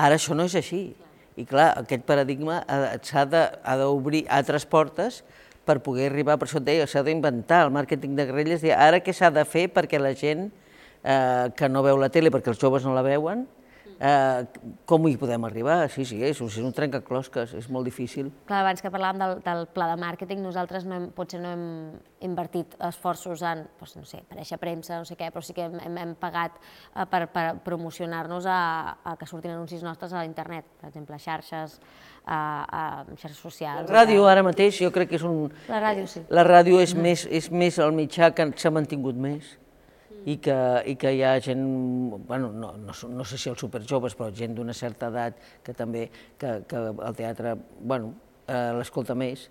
Ara 0.00 0.16
això 0.16 0.32
no 0.32 0.48
és 0.48 0.56
així. 0.56 0.86
I 1.36 1.46
clar, 1.48 1.70
aquest 1.80 2.04
paradigma 2.04 2.60
s'ha 3.06 3.24
d'obrir 3.26 4.26
altres 4.28 4.66
portes 4.68 5.22
per 5.64 5.78
poder 5.80 6.10
arribar, 6.10 6.36
per 6.36 6.48
això 6.48 6.60
et 6.60 6.66
deia, 6.66 6.88
s'ha 6.90 7.04
d'inventar 7.06 7.62
el 7.66 7.72
màrqueting 7.72 8.16
de 8.18 8.26
guerrilles, 8.28 8.64
ara 8.74 9.00
què 9.00 9.14
s'ha 9.14 9.30
de 9.32 9.44
fer 9.48 9.68
perquè 9.72 10.00
la 10.02 10.12
gent 10.18 10.48
eh, 11.04 11.48
que 11.56 11.68
no 11.70 11.84
veu 11.86 12.00
la 12.00 12.10
tele, 12.12 12.32
perquè 12.34 12.52
els 12.52 12.60
joves 12.60 12.84
no 12.84 12.94
la 12.96 13.04
veuen, 13.06 13.46
eh, 14.02 14.44
com 14.88 15.06
hi 15.06 15.16
podem 15.20 15.44
arribar? 15.46 15.78
Sí, 15.92 16.04
sí, 16.08 16.18
és, 16.24 16.40
és 16.42 16.58
un 16.62 16.74
trencaclosques, 16.74 17.54
és 17.58 17.68
molt 17.72 17.86
difícil. 17.86 18.32
Clar, 18.48 18.62
abans 18.64 18.82
que 18.82 18.90
parlàvem 18.92 19.22
del, 19.22 19.34
del 19.44 19.64
pla 19.74 19.88
de 19.92 19.98
màrqueting, 20.02 20.42
nosaltres 20.42 20.86
no 20.88 20.98
hem, 20.98 21.08
potser 21.14 21.40
no 21.42 21.52
hem 21.54 21.64
invertit 22.26 22.74
esforços 22.88 23.44
en, 23.46 23.64
doncs, 23.78 23.96
no 23.98 24.04
sé, 24.08 24.22
aparèixer 24.26 24.58
premsa, 24.62 24.98
no 24.98 25.08
sé 25.08 25.16
què, 25.18 25.30
però 25.34 25.44
sí 25.46 25.54
que 25.56 25.66
hem, 25.68 25.78
hem, 25.86 26.00
hem 26.02 26.16
pagat 26.18 26.58
eh, 26.58 27.06
per, 27.10 27.24
per 27.32 27.46
promocionar-nos 27.64 28.48
a, 28.50 28.60
a 29.06 29.16
que 29.20 29.28
surtin 29.30 29.54
anuncis 29.54 29.86
nostres 29.86 30.14
a 30.14 30.26
internet, 30.26 30.66
per 30.80 30.90
exemple, 30.90 31.18
a 31.18 31.22
xarxes, 31.22 31.78
a, 32.26 32.38
a 32.66 32.82
xarxes 33.14 33.38
socials. 33.38 33.86
La 33.90 34.02
ràdio 34.02 34.26
ara 34.30 34.44
mateix 34.46 34.82
jo 34.82 34.92
crec 34.94 35.14
que 35.14 35.20
és 35.20 35.26
un... 35.26 35.46
La 35.70 35.82
ràdio, 35.82 36.06
sí. 36.10 36.26
La 36.30 36.46
ràdio 36.46 36.82
és, 36.82 36.94
mm. 36.94 37.08
més, 37.08 37.26
és 37.30 37.50
més 37.54 37.78
el 37.82 37.94
mitjà 37.94 38.32
que 38.34 38.50
s'ha 38.58 38.74
mantingut 38.74 39.18
més 39.18 39.56
i 40.24 40.36
que, 40.42 40.56
i 40.86 40.96
que 40.98 41.12
hi 41.16 41.22
ha 41.26 41.32
gent, 41.42 41.62
bueno, 42.28 42.52
no, 42.52 42.74
no, 42.78 42.92
no 42.92 43.24
sé 43.26 43.38
si 43.38 43.50
els 43.50 43.62
superjoves, 43.62 44.14
però 44.18 44.30
gent 44.34 44.54
d'una 44.58 44.74
certa 44.76 45.10
edat 45.12 45.40
que 45.64 45.74
també, 45.74 46.08
que, 46.38 46.60
que 46.68 46.84
el 46.92 47.18
teatre, 47.18 47.56
bueno, 47.80 48.14
eh, 48.46 48.70
l'escolta 48.78 49.16
més. 49.18 49.48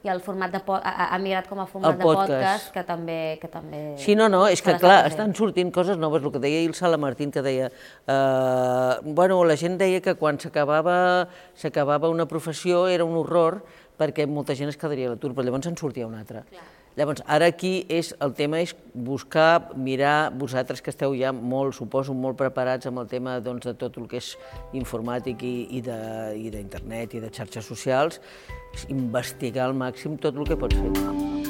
I 0.00 0.08
el 0.08 0.22
format 0.24 0.52
de 0.52 0.60
ha, 0.64 0.92
ha 1.12 1.18
migrat 1.20 1.48
com 1.48 1.58
a 1.60 1.66
format 1.68 1.98
de 1.98 2.04
podcast. 2.04 2.70
que 2.72 2.84
també... 2.88 3.36
Que 3.40 3.50
també 3.52 3.80
sí, 4.00 4.14
no, 4.16 4.30
no, 4.32 4.46
és 4.48 4.62
que 4.64 4.78
clar, 4.80 5.02
estan 5.10 5.34
sortint 5.36 5.72
coses 5.72 6.00
noves, 6.00 6.24
el 6.24 6.32
que 6.32 6.40
deia 6.40 6.62
el 6.64 6.72
Sala 6.74 6.96
Martín, 6.96 7.30
que 7.30 7.44
deia, 7.44 7.68
eh, 7.68 8.94
bueno, 9.04 9.42
la 9.44 9.58
gent 9.60 9.76
deia 9.80 10.00
que 10.00 10.16
quan 10.16 10.40
s'acabava 10.40 12.08
una 12.08 12.28
professió 12.28 12.86
era 12.88 13.04
un 13.04 13.16
horror, 13.20 13.60
perquè 14.00 14.24
molta 14.24 14.56
gent 14.56 14.72
es 14.72 14.80
quedaria 14.80 15.10
a 15.10 15.14
l'atur, 15.14 15.34
però 15.36 15.44
llavors 15.44 15.68
en 15.68 15.76
sortia 15.76 16.08
un 16.08 16.16
altre. 16.16 16.46
Clar. 16.48 16.79
Llavors, 17.00 17.22
ara 17.24 17.46
aquí 17.48 17.86
és, 17.88 18.10
el 18.20 18.34
tema 18.36 18.58
és 18.60 18.74
buscar, 18.92 19.70
mirar, 19.72 20.34
vosaltres 20.36 20.82
que 20.84 20.92
esteu 20.92 21.14
ja 21.16 21.30
molt, 21.32 21.72
suposo, 21.72 22.12
molt 22.12 22.36
preparats 22.36 22.90
amb 22.90 23.00
el 23.00 23.08
tema 23.08 23.38
doncs, 23.40 23.64
de 23.64 23.72
tot 23.80 23.96
el 23.96 24.04
que 24.10 24.20
és 24.20 24.34
informàtic 24.76 25.40
i, 25.40 25.54
i 25.78 25.80
d'internet 25.80 27.16
i, 27.16 27.22
i 27.22 27.24
de 27.24 27.30
xarxes 27.32 27.64
socials, 27.72 28.20
investigar 28.92 29.70
al 29.70 29.78
màxim 29.80 30.20
tot 30.20 30.36
el 30.36 30.52
que 30.52 30.60
pots 30.60 30.76
fer. 30.76 31.49